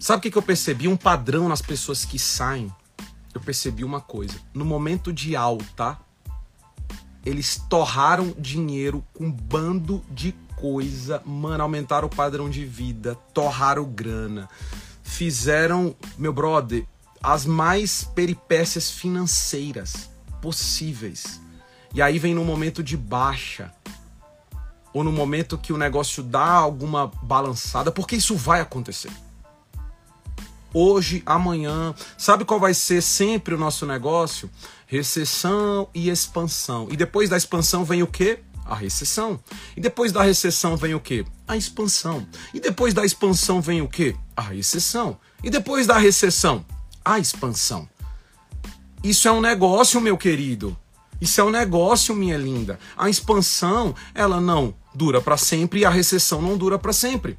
[0.00, 0.88] Sabe o que, eu percebi?
[0.88, 2.72] Um padrão nas pessoas que saem.
[3.32, 4.34] Eu percebi uma coisa.
[4.52, 5.96] No momento de alta,
[7.24, 11.22] eles torraram dinheiro com bando de coisa.
[11.24, 14.48] Mano, aumentaram o padrão de vida, torraram grana.
[15.02, 16.84] Fizeram, meu brother,
[17.22, 21.40] as mais peripécias financeiras possíveis
[21.92, 23.72] e aí vem no momento de baixa,
[24.92, 29.10] ou no momento que o negócio dá alguma balançada, porque isso vai acontecer.
[30.72, 34.48] Hoje, amanhã, sabe qual vai ser sempre o nosso negócio?
[34.86, 36.86] Recessão e expansão.
[36.90, 38.38] E depois da expansão vem o quê?
[38.64, 39.40] A recessão.
[39.76, 41.24] E depois da recessão vem o quê?
[41.46, 42.24] A expansão.
[42.54, 44.14] E depois da expansão vem o quê?
[44.36, 45.18] A recessão.
[45.42, 46.64] E depois da recessão,
[47.04, 47.88] a expansão.
[49.02, 50.76] Isso é um negócio, meu querido.
[51.20, 52.78] Isso é um negócio, minha linda.
[52.96, 57.36] A expansão, ela não dura para sempre e a recessão não dura para sempre.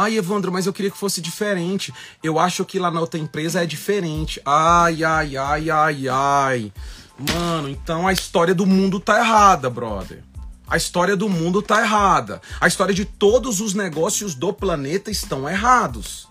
[0.00, 1.92] Ai, Evandro, mas eu queria que fosse diferente.
[2.22, 4.40] Eu acho que lá na outra empresa é diferente.
[4.46, 6.72] Ai, ai, ai, ai, ai.
[7.18, 10.24] Mano, então a história do mundo tá errada, brother.
[10.66, 12.40] A história do mundo tá errada.
[12.58, 16.26] A história de todos os negócios do planeta estão errados.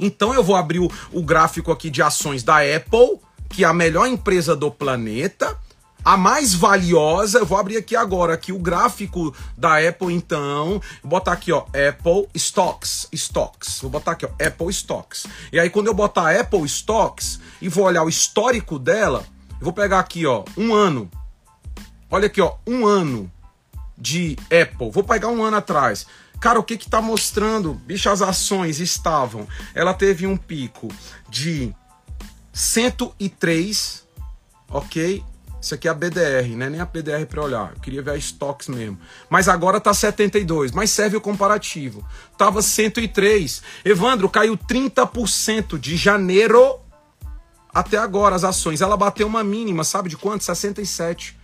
[0.00, 4.08] Então eu vou abrir o, o gráfico aqui de ações da Apple que a melhor
[4.08, 5.56] empresa do planeta,
[6.06, 11.10] a mais valiosa, eu vou abrir aqui agora aqui o gráfico da Apple então, vou
[11.10, 13.80] botar aqui ó, Apple Stocks, Stocks.
[13.80, 15.26] Vou botar aqui ó, Apple Stocks.
[15.52, 19.26] E aí quando eu botar Apple Stocks e vou olhar o histórico dela,
[19.58, 21.10] eu vou pegar aqui ó, um ano.
[22.08, 23.28] Olha aqui ó, um ano
[23.98, 24.92] de Apple.
[24.92, 26.06] Vou pegar um ano atrás.
[26.40, 27.74] Cara, o que que tá mostrando?
[27.74, 29.44] Bicho, as ações estavam.
[29.74, 30.86] Ela teve um pico
[31.28, 31.74] de
[32.52, 34.06] 103,
[34.70, 35.24] ok?
[35.66, 36.70] Isso aqui é a BDR, né?
[36.70, 37.72] Nem a BDR para olhar.
[37.74, 39.00] Eu queria ver a stocks mesmo.
[39.28, 42.06] Mas agora tá 72, mas serve o comparativo.
[42.38, 43.62] Tava 103.
[43.84, 46.78] Evandro caiu 30% de janeiro
[47.74, 48.80] até agora as ações.
[48.80, 50.44] Ela bateu uma mínima, sabe de quanto?
[50.44, 51.36] 67.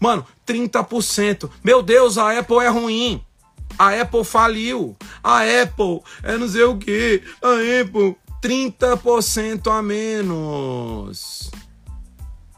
[0.00, 1.50] Mano, 30%.
[1.62, 3.22] Meu Deus, a Apple é ruim.
[3.78, 4.96] A Apple faliu.
[5.22, 7.22] A Apple é não sei o que.
[7.42, 11.50] A Apple 30% a menos.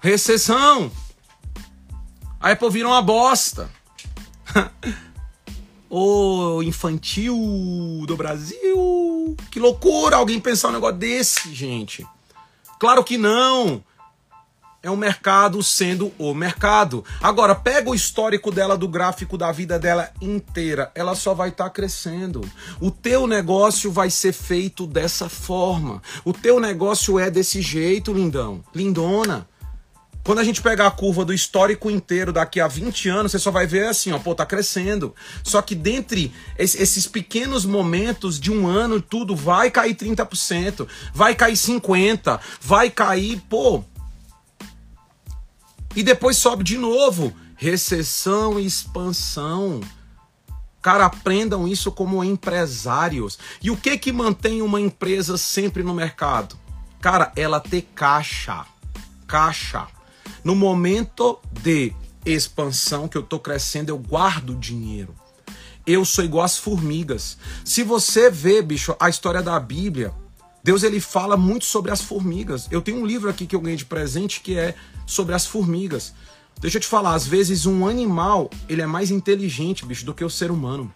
[0.00, 0.90] Recessão.
[2.40, 3.70] A Apple vira uma bosta.
[5.88, 7.36] o infantil
[8.06, 9.36] do Brasil.
[9.50, 12.06] Que loucura alguém pensar um negócio desse, gente.
[12.78, 13.84] Claro que não
[14.82, 17.04] é um mercado sendo o mercado.
[17.20, 21.64] Agora, pega o histórico dela do gráfico da vida dela inteira, ela só vai estar
[21.64, 22.40] tá crescendo.
[22.80, 26.02] O teu negócio vai ser feito dessa forma.
[26.24, 29.46] O teu negócio é desse jeito, lindão, lindona.
[30.22, 33.50] Quando a gente pegar a curva do histórico inteiro daqui a 20 anos, você só
[33.50, 35.14] vai ver assim, ó, pô, tá crescendo.
[35.42, 41.54] Só que dentre esses pequenos momentos de um ano, tudo vai cair 30%, vai cair
[41.54, 43.82] 50%, vai cair, pô,
[45.94, 47.32] e depois sobe de novo.
[47.56, 49.80] Recessão e expansão.
[50.80, 53.38] Cara, aprendam isso como empresários.
[53.60, 56.56] E o que que mantém uma empresa sempre no mercado?
[57.00, 58.64] Cara, ela ter caixa.
[59.26, 59.86] Caixa.
[60.44, 61.92] No momento de
[62.24, 65.14] expansão que eu tô crescendo, eu guardo dinheiro.
[65.86, 67.38] Eu sou igual às formigas.
[67.64, 70.12] Se você vê, bicho, a história da Bíblia,
[70.62, 72.68] Deus ele fala muito sobre as formigas.
[72.70, 74.74] Eu tenho um livro aqui que eu ganhei de presente que é
[75.06, 76.12] sobre as formigas.
[76.60, 80.22] Deixa eu te falar, às vezes um animal, ele é mais inteligente, bicho, do que
[80.22, 80.92] o ser humano.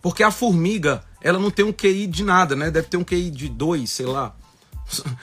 [0.00, 2.70] Porque a formiga, ela não tem um QI de nada, né?
[2.70, 4.34] Deve ter um QI de dois, sei lá.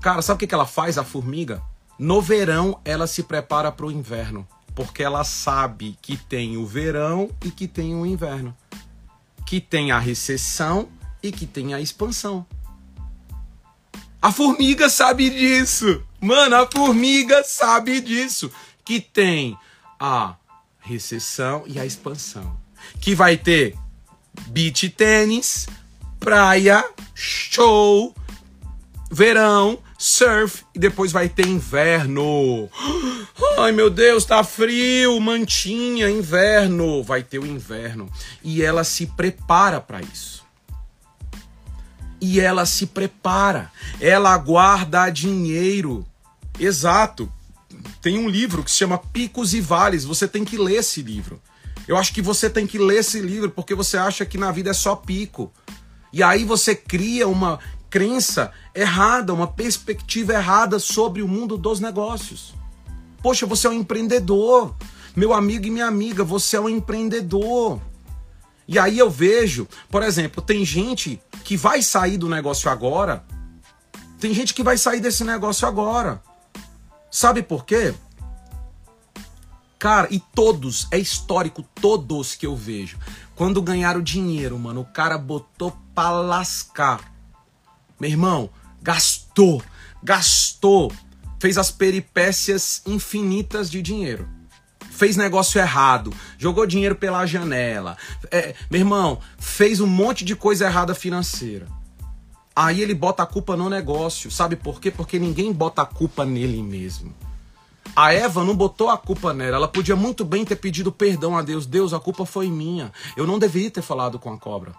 [0.00, 1.60] Cara, sabe o que ela faz, a formiga?
[1.98, 4.46] No verão, ela se prepara para o inverno.
[4.74, 8.56] Porque ela sabe que tem o verão e que tem o inverno.
[9.46, 10.88] Que tem a recessão
[11.22, 12.44] e que tem a expansão.
[14.20, 16.02] A formiga sabe disso.
[16.20, 18.50] Mano, a formiga sabe disso.
[18.84, 19.56] Que tem
[20.00, 20.34] a
[20.80, 22.58] recessão e a expansão.
[23.00, 23.76] Que vai ter
[24.48, 25.68] beach tênis,
[26.18, 26.84] praia,
[27.14, 28.14] show,
[29.14, 32.68] verão, surf e depois vai ter inverno.
[33.58, 37.02] Ai meu Deus, tá frio, mantinha, inverno.
[37.02, 38.10] Vai ter o inverno.
[38.42, 40.42] E ela se prepara para isso.
[42.20, 43.70] E ela se prepara.
[44.00, 46.04] Ela guarda dinheiro.
[46.58, 47.32] Exato.
[48.02, 50.04] Tem um livro que se chama Picos e Vales.
[50.04, 51.40] Você tem que ler esse livro.
[51.86, 54.70] Eu acho que você tem que ler esse livro porque você acha que na vida
[54.70, 55.52] é só pico.
[56.14, 57.58] E aí você cria uma
[57.94, 62.52] crença errada, uma perspectiva errada sobre o mundo dos negócios.
[63.22, 64.74] Poxa, você é um empreendedor.
[65.14, 67.80] Meu amigo e minha amiga, você é um empreendedor.
[68.66, 73.24] E aí eu vejo, por exemplo, tem gente que vai sair do negócio agora.
[74.18, 76.20] Tem gente que vai sair desse negócio agora.
[77.12, 77.94] Sabe por quê?
[79.78, 82.98] Cara, e todos, é histórico, todos que eu vejo.
[83.36, 87.13] Quando ganharam dinheiro, mano, o cara botou pra lascar
[88.04, 88.50] meu irmão,
[88.82, 89.62] gastou,
[90.02, 90.92] gastou,
[91.40, 94.28] fez as peripécias infinitas de dinheiro.
[94.90, 97.96] Fez negócio errado, jogou dinheiro pela janela.
[98.30, 101.66] É, meu irmão, fez um monte de coisa errada financeira.
[102.54, 104.30] Aí ele bota a culpa no negócio.
[104.30, 104.90] Sabe por quê?
[104.90, 107.14] Porque ninguém bota a culpa nele mesmo.
[107.96, 109.56] A Eva não botou a culpa nela.
[109.56, 111.64] Ela podia muito bem ter pedido perdão a Deus.
[111.64, 112.92] Deus, a culpa foi minha.
[113.16, 114.74] Eu não deveria ter falado com a cobra.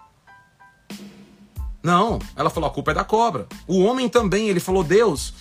[1.86, 3.46] Não, ela falou: a culpa é da cobra.
[3.64, 5.32] O homem também, ele falou: Deus,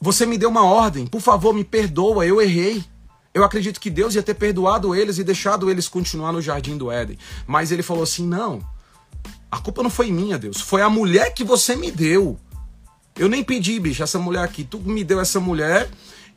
[0.00, 2.84] você me deu uma ordem, por favor, me perdoa, eu errei.
[3.32, 6.90] Eu acredito que Deus ia ter perdoado eles e deixado eles continuar no jardim do
[6.90, 7.16] Éden.
[7.46, 8.60] Mas ele falou assim: não,
[9.48, 12.36] a culpa não foi minha, Deus, foi a mulher que você me deu.
[13.16, 14.64] Eu nem pedi, bicho, essa mulher aqui.
[14.64, 15.88] Tu me deu essa mulher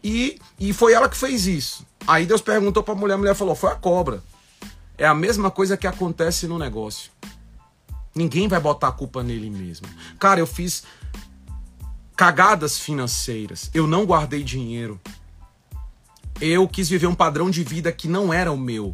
[0.04, 1.84] e, e foi ela que fez isso.
[2.08, 4.22] Aí Deus perguntou para a mulher, a mulher falou: foi a cobra.
[4.96, 7.10] É a mesma coisa que acontece no negócio.
[8.20, 9.88] Ninguém vai botar a culpa nele mesmo.
[10.20, 10.84] Cara, eu fiz
[12.18, 13.72] cagadas financeiras.
[13.74, 15.00] Eu não guardei dinheiro.
[16.42, 18.94] Eu quis viver um padrão de vida que não era o meu.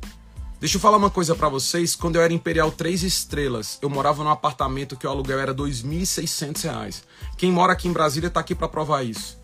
[0.60, 1.96] Deixa eu falar uma coisa para vocês.
[1.96, 5.58] Quando eu era Imperial 3 estrelas, eu morava num apartamento que o aluguel era R$
[5.58, 7.02] 2.600.
[7.36, 9.40] Quem mora aqui em Brasília tá aqui para provar isso.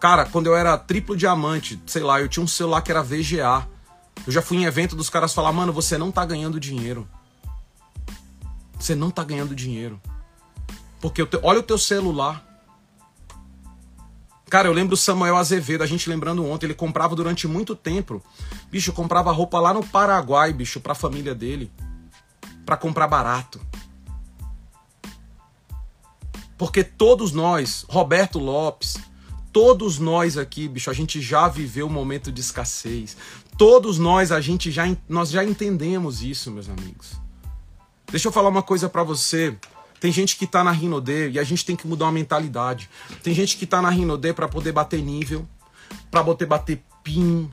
[0.00, 3.68] Cara, quando eu era triplo diamante, sei lá, eu tinha um celular que era VGA.
[4.26, 7.06] Eu já fui em evento dos caras falar, mano, você não tá ganhando dinheiro
[8.84, 10.00] você não está ganhando dinheiro.
[11.00, 12.44] Porque o olha o teu celular.
[14.50, 18.22] Cara, eu lembro o Samuel Azevedo, a gente lembrando ontem, ele comprava durante muito tempo.
[18.70, 21.72] Bicho, comprava roupa lá no Paraguai, bicho, para a família dele.
[22.64, 23.60] para comprar barato.
[26.56, 28.96] Porque todos nós, Roberto Lopes,
[29.52, 33.16] todos nós aqui, bicho, a gente já viveu um momento de escassez.
[33.58, 37.23] Todos nós, a gente já nós já entendemos isso, meus amigos.
[38.14, 39.56] Deixa eu falar uma coisa para você.
[39.98, 42.88] Tem gente que tá na Rinode e a gente tem que mudar uma mentalidade.
[43.24, 45.44] Tem gente que tá na Rinode para poder bater nível,
[46.12, 47.50] para poder bater pin.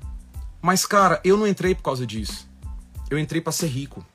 [0.62, 2.48] Mas cara, eu não entrei por causa disso.
[3.10, 4.06] Eu entrei para ser rico.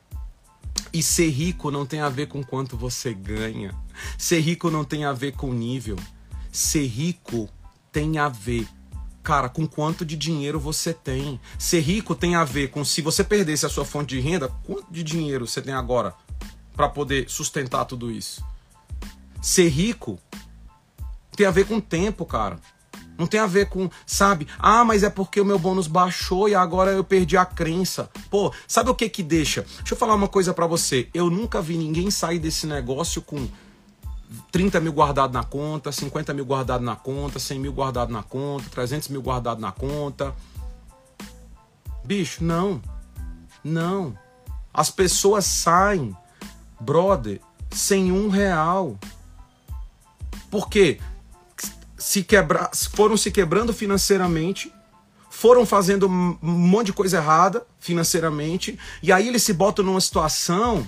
[0.93, 3.75] E ser rico não tem a ver com quanto você ganha.
[4.17, 5.97] Ser rico não tem a ver com nível.
[6.49, 7.49] Ser rico
[7.91, 8.65] tem a ver,
[9.21, 11.41] cara, com quanto de dinheiro você tem.
[11.59, 14.89] Ser rico tem a ver com se você perdesse a sua fonte de renda, quanto
[14.89, 16.15] de dinheiro você tem agora?
[16.77, 18.45] Para poder sustentar tudo isso.
[19.41, 20.19] Ser rico
[21.35, 22.59] tem a ver com tempo, cara.
[23.17, 24.47] Não tem a ver com, sabe?
[24.59, 28.11] Ah, mas é porque o meu bônus baixou e agora eu perdi a crença.
[28.29, 29.63] Pô, sabe o que que deixa?
[29.79, 31.09] Deixa eu falar uma coisa para você.
[31.15, 33.47] Eu nunca vi ninguém sair desse negócio com
[34.51, 38.69] 30 mil guardado na conta, 50 mil guardado na conta, 100 mil guardado na conta,
[38.69, 40.35] 300 mil guardado na conta.
[42.05, 42.79] Bicho, não.
[43.63, 44.15] Não.
[44.71, 46.15] As pessoas saem
[46.79, 47.39] brother,
[47.71, 48.97] sem um real.
[50.49, 50.99] Porque
[51.97, 54.71] se quebra, foram se quebrando financeiramente,
[55.29, 60.87] foram fazendo um monte de coisa errada financeiramente, e aí eles se botam numa situação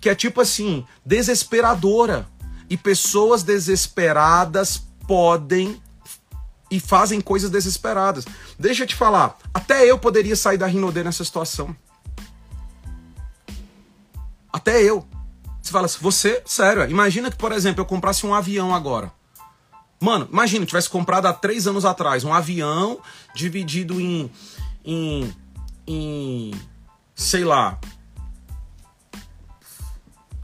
[0.00, 2.28] que é tipo assim, desesperadora.
[2.68, 5.80] E pessoas desesperadas podem
[6.70, 8.24] e fazem coisas desesperadas.
[8.58, 11.74] Deixa eu te falar, até eu poderia sair da Rinode nessa situação.
[14.54, 15.04] Até eu.
[15.60, 19.10] Você fala assim, você, sério, imagina que, por exemplo, eu comprasse um avião agora.
[20.00, 23.00] Mano, imagina, eu tivesse comprado há três anos atrás um avião
[23.34, 24.30] dividido em,
[24.84, 25.34] em,
[25.88, 26.52] em
[27.16, 27.80] sei lá,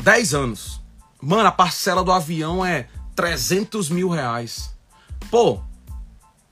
[0.02, 0.80] 10 anos.
[1.22, 4.74] Mano, a parcela do avião é 300 mil reais.
[5.30, 5.60] Pô,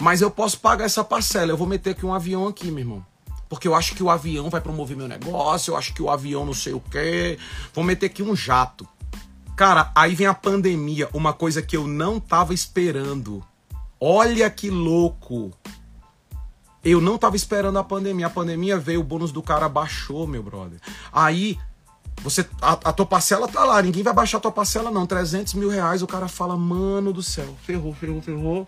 [0.01, 1.51] mas eu posso pagar essa parcela.
[1.51, 3.07] Eu vou meter aqui um avião aqui, meu irmão.
[3.49, 6.45] Porque eu acho que o avião vai promover meu negócio, eu acho que o avião
[6.45, 7.39] não sei o quê.
[7.73, 8.87] Vou meter aqui um jato.
[9.57, 13.43] Cara, aí vem a pandemia, uma coisa que eu não tava esperando.
[14.01, 15.53] Olha que louco.
[16.85, 18.29] Eu não tava esperando a pandemia.
[18.29, 20.79] A pandemia veio, o bônus do cara baixou, meu brother.
[21.13, 21.59] Aí
[22.23, 25.07] você, a, a, tua parcela tá lá, ninguém vai baixar a tua parcela, não.
[25.07, 28.67] 300 mil reais, o cara fala, mano do céu, ferrou, ferrou, ferrou,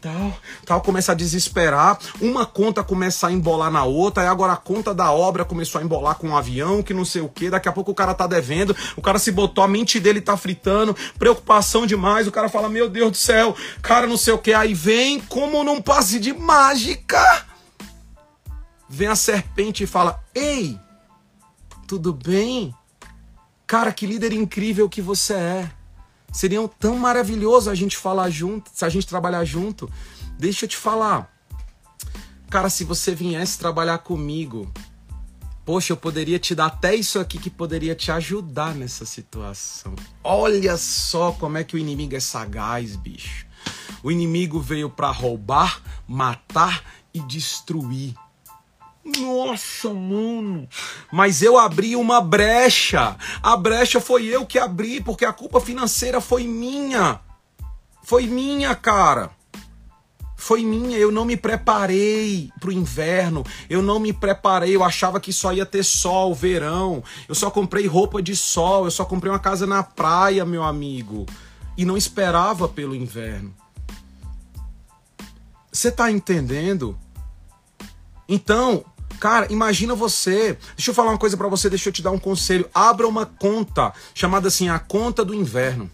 [0.00, 1.98] tal, tal, começa a desesperar.
[2.20, 5.84] Uma conta começa a embolar na outra, e agora a conta da obra começou a
[5.84, 7.50] embolar com um avião, que não sei o que.
[7.50, 10.36] Daqui a pouco o cara tá devendo, o cara se botou, a mente dele tá
[10.36, 12.26] fritando, preocupação demais.
[12.26, 14.52] O cara fala, meu Deus do céu, cara, não sei o que.
[14.52, 17.46] Aí vem, como num passe de mágica,
[18.88, 20.78] vem a serpente e fala, ei,
[21.86, 22.74] tudo bem?
[23.72, 25.70] Cara, que líder incrível que você é.
[26.30, 29.90] Seria tão maravilhoso a gente falar junto, se a gente trabalhar junto.
[30.38, 31.34] Deixa eu te falar.
[32.50, 34.70] Cara, se você viesse trabalhar comigo,
[35.64, 39.96] poxa, eu poderia te dar até isso aqui que poderia te ajudar nessa situação.
[40.22, 43.46] Olha só como é que o inimigo é sagaz, bicho.
[44.02, 48.14] O inimigo veio para roubar, matar e destruir.
[49.04, 50.68] Nossa, mano.
[51.10, 53.16] Mas eu abri uma brecha.
[53.42, 57.20] A brecha foi eu que abri, porque a culpa financeira foi minha.
[58.02, 59.30] Foi minha, cara.
[60.36, 65.32] Foi minha, eu não me preparei pro inverno, eu não me preparei, eu achava que
[65.32, 67.00] só ia ter sol, verão.
[67.28, 71.26] Eu só comprei roupa de sol, eu só comprei uma casa na praia, meu amigo.
[71.78, 73.54] E não esperava pelo inverno.
[75.70, 76.98] Você tá entendendo?
[78.28, 78.84] Então,
[79.20, 80.56] Cara, imagina você.
[80.76, 82.68] Deixa eu falar uma coisa para você, deixa eu te dar um conselho.
[82.74, 85.90] Abra uma conta chamada assim a conta do inverno.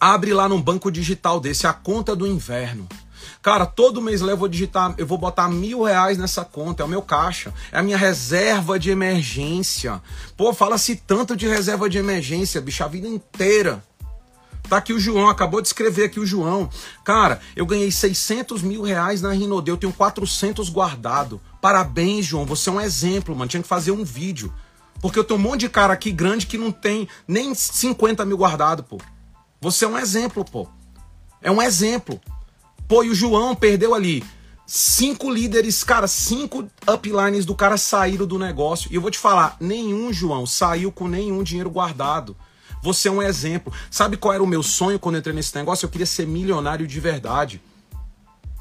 [0.00, 2.88] Abre lá num banco digital desse a conta do inverno.
[3.42, 6.88] Cara, todo mês eu vou digitar, eu vou botar mil reais nessa conta, é o
[6.88, 10.02] meu caixa, é a minha reserva de emergência.
[10.36, 13.82] Pô, fala-se tanto de reserva de emergência, bicho, a vida inteira.
[14.68, 16.68] Tá aqui o João, acabou de escrever aqui o João.
[17.02, 21.40] Cara, eu ganhei 600 mil reais na Rinode, eu tenho 400 guardado.
[21.60, 23.48] Parabéns, João, você é um exemplo, mano.
[23.48, 24.52] Tinha que fazer um vídeo.
[25.00, 28.36] Porque eu tenho um monte de cara aqui grande que não tem nem 50 mil
[28.36, 28.98] guardado, pô.
[29.60, 30.68] Você é um exemplo, pô.
[31.40, 32.20] É um exemplo.
[32.86, 34.24] Pô, e o João perdeu ali
[34.68, 38.92] cinco líderes, cara, cinco uplines do cara saíram do negócio.
[38.92, 42.36] E eu vou te falar, nenhum, João, saiu com nenhum dinheiro guardado.
[42.82, 43.72] Você é um exemplo.
[43.90, 45.86] Sabe qual era o meu sonho quando eu entrei nesse negócio?
[45.86, 47.60] Eu queria ser milionário de verdade.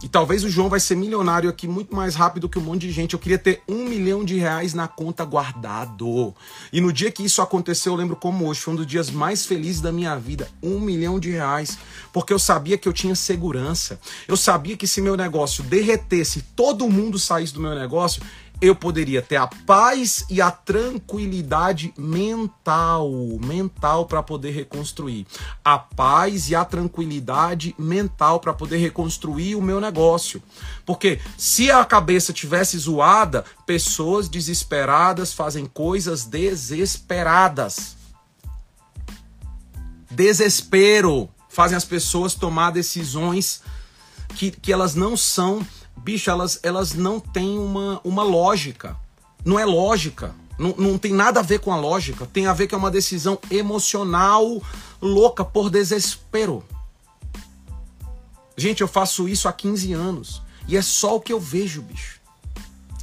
[0.04, 2.92] E talvez o João vai ser milionário aqui muito mais rápido que um monte de
[2.92, 3.14] gente.
[3.14, 6.36] Eu queria ter um milhão de reais na conta guardado.
[6.72, 9.48] E no dia que isso aconteceu, eu lembro como hoje, foi um dos dias mais
[9.48, 10.48] felizes da minha vida.
[10.62, 11.80] Um milhão de reais.
[12.14, 14.00] Porque eu sabia que eu tinha segurança.
[14.28, 18.22] Eu sabia que se meu negócio derretesse, todo mundo saísse do meu negócio,
[18.60, 23.12] eu poderia ter a paz e a tranquilidade mental,
[23.44, 25.28] mental para poder reconstruir.
[25.64, 30.42] A paz e a tranquilidade mental para poder reconstruir o meu negócio.
[30.86, 37.96] Porque se a cabeça tivesse zoada, pessoas desesperadas fazem coisas desesperadas.
[40.10, 43.62] Desespero fazem as pessoas tomar decisões
[44.36, 45.66] que, que elas não são
[46.08, 48.96] bicho, elas, elas não têm uma, uma lógica.
[49.44, 50.34] Não é lógica.
[50.58, 52.26] Não, não tem nada a ver com a lógica.
[52.26, 54.62] Tem a ver que é uma decisão emocional
[55.02, 56.64] louca por desespero.
[58.56, 60.42] Gente, eu faço isso há 15 anos.
[60.66, 62.22] E é só o que eu vejo, bicho.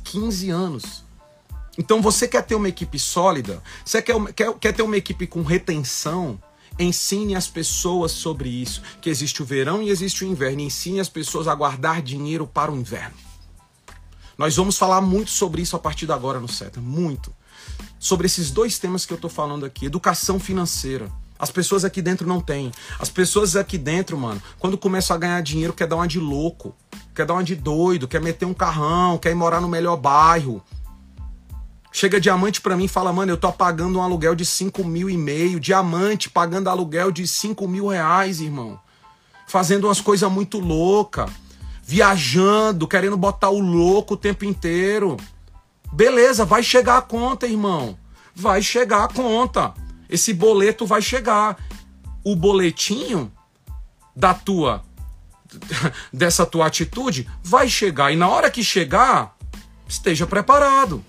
[0.04, 1.04] 15 anos.
[1.76, 3.62] Então você quer ter uma equipe sólida?
[3.84, 6.40] Você quer, quer, quer ter uma equipe com retenção?
[6.78, 10.60] Ensine as pessoas sobre isso, que existe o verão e existe o inverno.
[10.60, 13.14] Ensine as pessoas a guardar dinheiro para o inverno.
[14.36, 17.32] Nós vamos falar muito sobre isso a partir de agora no SETA, muito.
[17.98, 21.10] Sobre esses dois temas que eu estou falando aqui, educação financeira.
[21.38, 22.72] As pessoas aqui dentro não têm.
[22.98, 26.74] As pessoas aqui dentro, mano, quando começam a ganhar dinheiro, quer dar uma de louco,
[27.14, 30.62] quer dar uma de doido, quer meter um carrão, quer ir morar no melhor bairro,
[31.96, 35.08] Chega diamante para mim e fala, mano, eu tô pagando um aluguel de 5 mil
[35.08, 35.60] e meio.
[35.60, 38.80] Diamante pagando aluguel de 5 mil reais, irmão.
[39.46, 41.30] Fazendo umas coisas muito loucas.
[41.84, 45.16] Viajando, querendo botar o louco o tempo inteiro.
[45.92, 47.96] Beleza, vai chegar a conta, irmão.
[48.34, 49.72] Vai chegar a conta.
[50.08, 51.56] Esse boleto vai chegar.
[52.24, 53.30] O boletinho
[54.16, 54.82] da tua
[56.12, 59.36] dessa tua atitude vai chegar e na hora que chegar,
[59.86, 61.04] esteja preparado.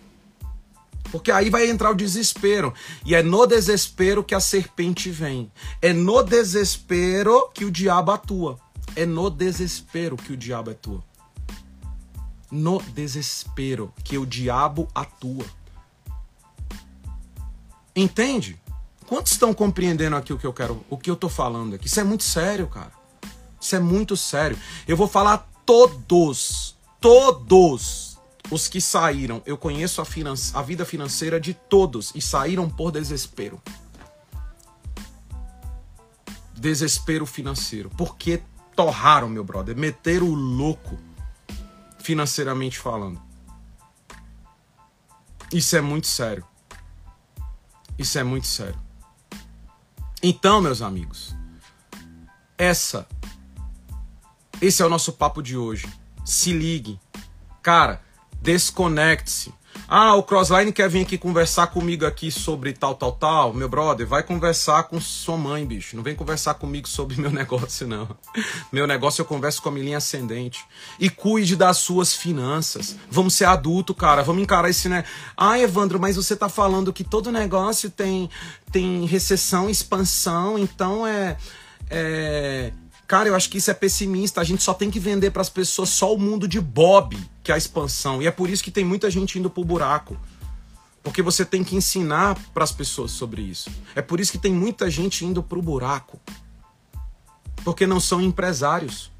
[1.15, 2.73] Porque aí vai entrar o desespero.
[3.05, 5.49] E é no desespero que a serpente vem.
[5.81, 8.59] É no desespero que o diabo atua.
[8.97, 11.01] É no desespero que o diabo atua.
[12.51, 15.45] no desespero que o diabo atua.
[17.95, 18.59] Entende?
[19.07, 21.87] Quantos estão compreendendo aqui o que eu quero, o que eu tô falando aqui?
[21.87, 22.91] Isso é muito sério, cara.
[23.59, 24.57] Isso é muito sério.
[24.85, 28.14] Eu vou falar todos, todos
[28.49, 29.41] os que saíram.
[29.45, 33.61] Eu conheço a, finan a vida financeira de todos e saíram por desespero.
[36.55, 37.89] Desespero financeiro.
[37.91, 38.41] Porque
[38.75, 39.75] torraram, meu brother.
[39.75, 40.97] Meteram o louco,
[41.99, 43.21] financeiramente falando.
[45.51, 46.45] Isso é muito sério.
[47.97, 48.79] Isso é muito sério.
[50.21, 51.35] Então, meus amigos,
[52.57, 53.07] essa
[54.61, 55.87] esse é o nosso papo de hoje.
[56.23, 56.99] Se ligue.
[57.61, 58.01] Cara,
[58.45, 59.51] desconecte-se.
[59.87, 63.53] Ah, o Crossline quer vir aqui conversar comigo aqui sobre tal, tal, tal.
[63.53, 65.95] Meu brother, vai conversar com sua mãe, bicho.
[65.95, 68.07] Não vem conversar comigo sobre meu negócio, não.
[68.71, 70.63] Meu negócio eu converso com a minha linha ascendente.
[70.99, 72.95] E cuide das suas finanças.
[73.11, 74.23] Vamos ser adulto, cara.
[74.23, 75.03] Vamos encarar esse, né?
[75.35, 78.29] Ah, Evandro, mas você tá falando que todo negócio tem,
[78.71, 81.37] tem recessão, expansão, então é.
[81.89, 82.71] É
[83.07, 84.41] Cara, eu acho que isso é pessimista.
[84.41, 87.15] A gente só tem que vender para as pessoas só o mundo de Bob,
[87.45, 88.21] que a expansão.
[88.21, 90.17] E é por isso que tem muita gente indo pro buraco.
[91.03, 93.69] Porque você tem que ensinar para as pessoas sobre isso.
[93.93, 96.19] É por isso que tem muita gente indo pro buraco.
[97.63, 99.11] Porque não são empresários.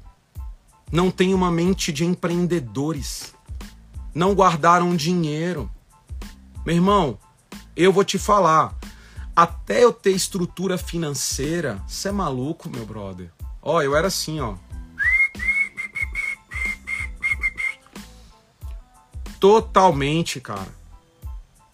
[0.90, 3.32] Não têm uma mente de empreendedores.
[4.12, 5.70] Não guardaram dinheiro.
[6.64, 7.16] Meu irmão,
[7.76, 8.74] eu vou te falar.
[9.36, 13.30] Até eu ter estrutura financeira, você é maluco, meu brother.
[13.62, 14.56] Ó, eu era assim, ó.
[19.38, 20.68] Totalmente, cara.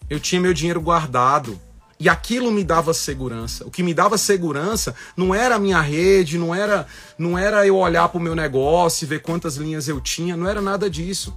[0.09, 1.59] Eu tinha meu dinheiro guardado.
[1.99, 3.65] E aquilo me dava segurança.
[3.65, 6.85] O que me dava segurança não era a minha rede, não era,
[7.17, 10.49] não era eu olhar para o meu negócio e ver quantas linhas eu tinha, não
[10.49, 11.33] era nada disso.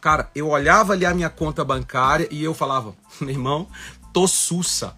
[0.00, 3.66] Cara, eu olhava ali a minha conta bancária e eu falava, meu irmão,
[4.12, 4.94] tô sussa.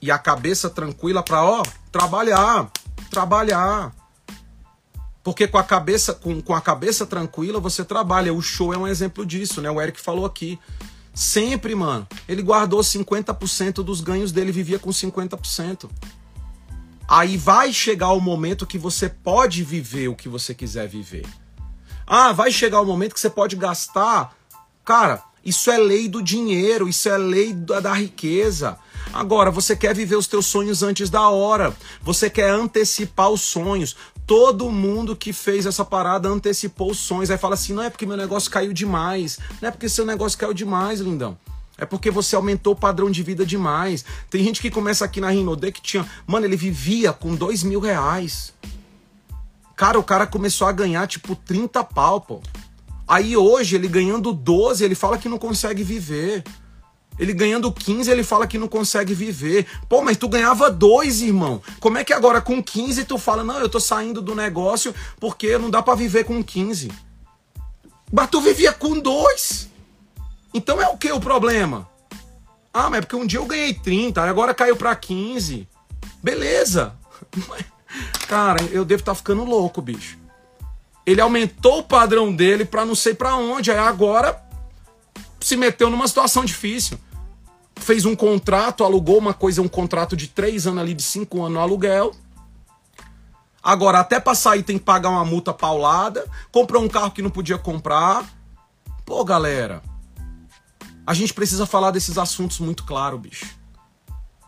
[0.00, 1.62] E a cabeça tranquila para, ó,
[1.92, 2.70] trabalhar
[3.10, 3.92] trabalhar.
[5.22, 8.32] Porque com a cabeça com, com a cabeça tranquila você trabalha.
[8.32, 9.70] O show é um exemplo disso, né?
[9.70, 10.58] O Eric falou aqui.
[11.12, 12.06] Sempre, mano.
[12.28, 15.90] Ele guardou 50% dos ganhos dele, vivia com 50%.
[17.06, 21.26] Aí vai chegar o momento que você pode viver o que você quiser viver.
[22.06, 24.34] Ah, vai chegar o momento que você pode gastar.
[24.84, 28.78] Cara, isso é lei do dinheiro, isso é lei da, da riqueza.
[29.12, 31.74] Agora, você quer viver os teus sonhos antes da hora.
[32.02, 33.96] Você quer antecipar os sonhos.
[34.26, 37.30] Todo mundo que fez essa parada antecipou os sonhos.
[37.30, 39.38] Aí fala assim: não é porque meu negócio caiu demais.
[39.60, 41.36] Não é porque seu negócio caiu demais, lindão.
[41.76, 44.04] É porque você aumentou o padrão de vida demais.
[44.28, 46.06] Tem gente que começa aqui na Rinode que tinha.
[46.26, 48.52] Mano, ele vivia com dois mil reais.
[49.74, 52.42] Cara, o cara começou a ganhar tipo 30 pau, pô.
[53.08, 56.44] Aí hoje, ele ganhando 12, ele fala que não consegue viver.
[57.20, 59.66] Ele ganhando 15, ele fala que não consegue viver.
[59.90, 61.62] Pô, mas tu ganhava dois, irmão.
[61.78, 65.58] Como é que agora com 15 tu fala, não, eu tô saindo do negócio porque
[65.58, 66.90] não dá para viver com 15?
[68.10, 69.68] Mas tu vivia com dois.
[70.54, 71.86] Então é o que o problema?
[72.72, 75.68] Ah, mas é porque um dia eu ganhei 30, agora caiu para 15.
[76.22, 76.96] Beleza.
[78.26, 80.16] Cara, eu devo estar tá ficando louco, bicho.
[81.04, 83.70] Ele aumentou o padrão dele para não sei para onde.
[83.70, 84.42] Aí agora
[85.38, 86.98] se meteu numa situação difícil
[87.80, 91.54] fez um contrato, alugou uma coisa, um contrato de três anos ali, de cinco anos
[91.54, 92.12] no aluguel.
[93.62, 96.26] Agora, até pra sair tem que pagar uma multa paulada.
[96.50, 98.24] Comprou um carro que não podia comprar.
[99.04, 99.82] Pô, galera.
[101.06, 103.46] A gente precisa falar desses assuntos muito claro, bicho.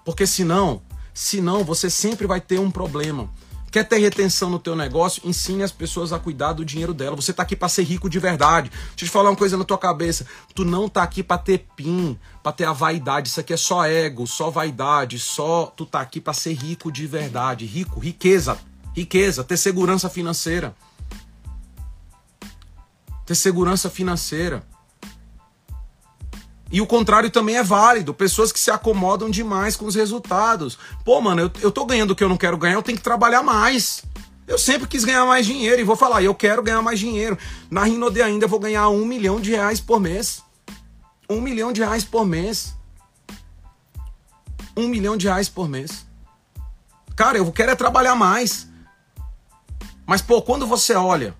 [0.05, 0.83] Porque senão,
[1.13, 3.29] senão você sempre vai ter um problema.
[3.73, 5.27] Quer ter retenção no teu negócio?
[5.27, 7.16] Ensine as pessoas a cuidar do dinheiro dela.
[7.16, 8.69] Você tá aqui para ser rico de verdade.
[8.69, 10.27] Deixa eu te falar uma coisa na tua cabeça.
[10.55, 13.31] Tu não tá aqui para ter pin, para ter a vaidade.
[13.31, 17.07] Isso aqui é só ego, só vaidade, só tu tá aqui para ser rico de
[17.07, 17.65] verdade.
[17.65, 18.59] Rico, riqueza,
[18.94, 20.77] riqueza, ter segurança financeira.
[23.24, 24.62] Ter segurança financeira.
[26.73, 28.15] E o contrário também é válido.
[28.15, 30.78] Pessoas que se acomodam demais com os resultados.
[31.05, 33.05] Pô, mano, eu, eu tô ganhando o que eu não quero ganhar, eu tenho que
[33.05, 34.03] trabalhar mais.
[34.49, 37.36] Eu sempre quis ganhar mais dinheiro e vou falar, eu quero ganhar mais dinheiro.
[37.70, 40.43] Na Rinode ainda eu vou ganhar um milhão de reais por mês.
[41.28, 42.74] Um milhão de reais por mês.
[44.74, 46.07] Um milhão de reais por mês.
[47.15, 48.66] Cara, eu quero é trabalhar mais.
[50.07, 51.35] Mas, pô, quando você olha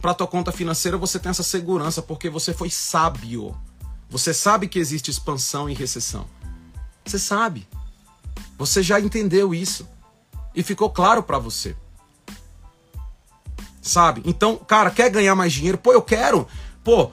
[0.00, 3.56] para tua conta financeira, você tem essa segurança porque você foi sábio.
[4.10, 6.26] Você sabe que existe expansão e recessão.
[7.04, 7.66] Você sabe.
[8.58, 9.88] Você já entendeu isso.
[10.54, 11.76] E ficou claro para você.
[13.82, 14.22] Sabe?
[14.24, 15.76] Então, cara, quer ganhar mais dinheiro?
[15.76, 16.46] Pô, eu quero.
[16.82, 17.10] Pô,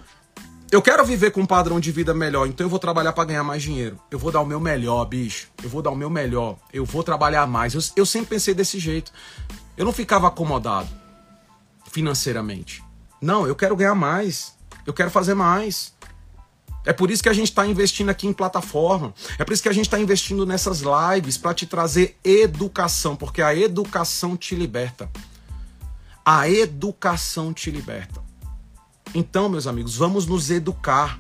[0.72, 3.44] eu quero viver com um padrão de vida melhor, então eu vou trabalhar para ganhar
[3.44, 4.00] mais dinheiro.
[4.10, 5.50] Eu vou dar o meu melhor, bicho.
[5.62, 6.58] Eu vou dar o meu melhor.
[6.72, 7.74] Eu vou trabalhar mais.
[7.74, 9.12] Eu, eu sempre pensei desse jeito.
[9.76, 10.88] Eu não ficava acomodado
[11.92, 12.82] financeiramente.
[13.22, 14.56] Não, eu quero ganhar mais.
[14.86, 15.94] Eu quero fazer mais.
[16.86, 19.14] É por isso que a gente está investindo aqui em plataforma.
[19.38, 23.42] É por isso que a gente está investindo nessas lives para te trazer educação, porque
[23.42, 25.10] a educação te liberta.
[26.26, 28.22] A educação te liberta.
[29.14, 31.20] Então, meus amigos, vamos nos educar.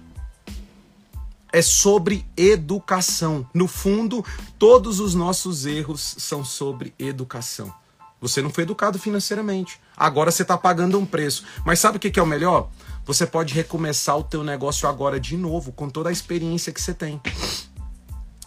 [1.53, 3.45] É sobre educação.
[3.53, 4.25] No fundo,
[4.57, 7.73] todos os nossos erros são sobre educação.
[8.21, 9.79] Você não foi educado financeiramente.
[9.97, 11.43] Agora você está pagando um preço.
[11.65, 12.69] Mas sabe o que é o melhor?
[13.11, 16.93] Você pode recomeçar o teu negócio agora de novo, com toda a experiência que você
[16.93, 17.19] tem.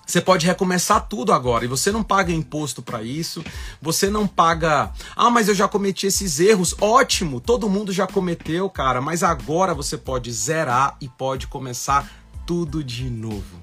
[0.07, 3.45] Você pode recomeçar tudo agora e você não paga imposto para isso.
[3.83, 4.91] Você não paga.
[5.15, 6.75] Ah, mas eu já cometi esses erros.
[6.81, 9.03] Ótimo, todo mundo já cometeu, cara.
[9.03, 12.11] Mas agora você pode zerar e pode começar
[12.47, 13.61] tudo de novo.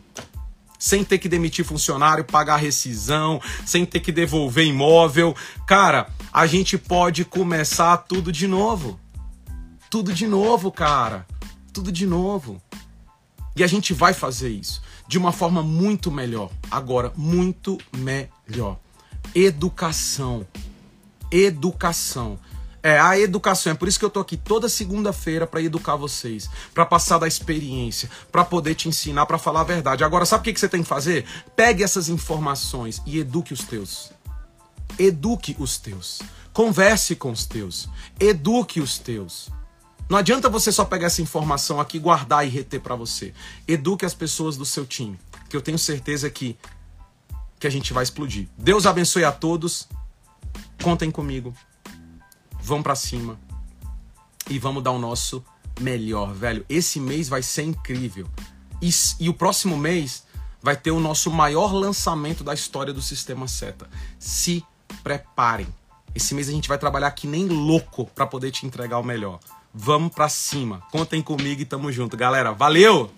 [0.77, 5.35] Sem ter que demitir funcionário, pagar rescisão, sem ter que devolver imóvel.
[5.65, 9.00] Cara, a gente pode começar tudo de novo.
[9.91, 11.27] Tudo de novo, cara.
[11.73, 12.61] Tudo de novo.
[13.57, 16.49] E a gente vai fazer isso de uma forma muito melhor.
[16.71, 18.79] Agora, muito melhor.
[19.35, 20.47] Educação.
[21.29, 22.39] Educação.
[22.81, 26.49] É a educação, é por isso que eu tô aqui toda segunda-feira para educar vocês,
[26.73, 30.05] para passar da experiência, para poder te ensinar, para falar a verdade.
[30.05, 31.25] Agora, sabe o que você tem que fazer?
[31.53, 34.11] Pegue essas informações e eduque os teus.
[34.97, 36.21] Eduque os teus.
[36.53, 37.89] Converse com os teus.
[38.19, 39.51] Eduque os teus.
[40.11, 43.33] Não adianta você só pegar essa informação aqui, guardar e reter para você.
[43.65, 45.17] Eduque as pessoas do seu time,
[45.47, 46.57] que eu tenho certeza que
[47.57, 48.49] que a gente vai explodir.
[48.57, 49.87] Deus abençoe a todos.
[50.83, 51.53] Contem comigo.
[52.61, 53.39] Vamos para cima
[54.49, 55.41] e vamos dar o nosso
[55.79, 56.65] melhor, velho.
[56.67, 58.27] Esse mês vai ser incrível.
[58.81, 60.25] E, e o próximo mês
[60.61, 63.89] vai ter o nosso maior lançamento da história do Sistema Seta.
[64.19, 64.61] Se
[65.03, 65.67] preparem.
[66.13, 69.39] Esse mês a gente vai trabalhar que nem louco para poder te entregar o melhor.
[69.73, 70.81] Vamos para cima.
[70.91, 72.51] Contem comigo e tamo junto, galera.
[72.51, 73.09] Valeu!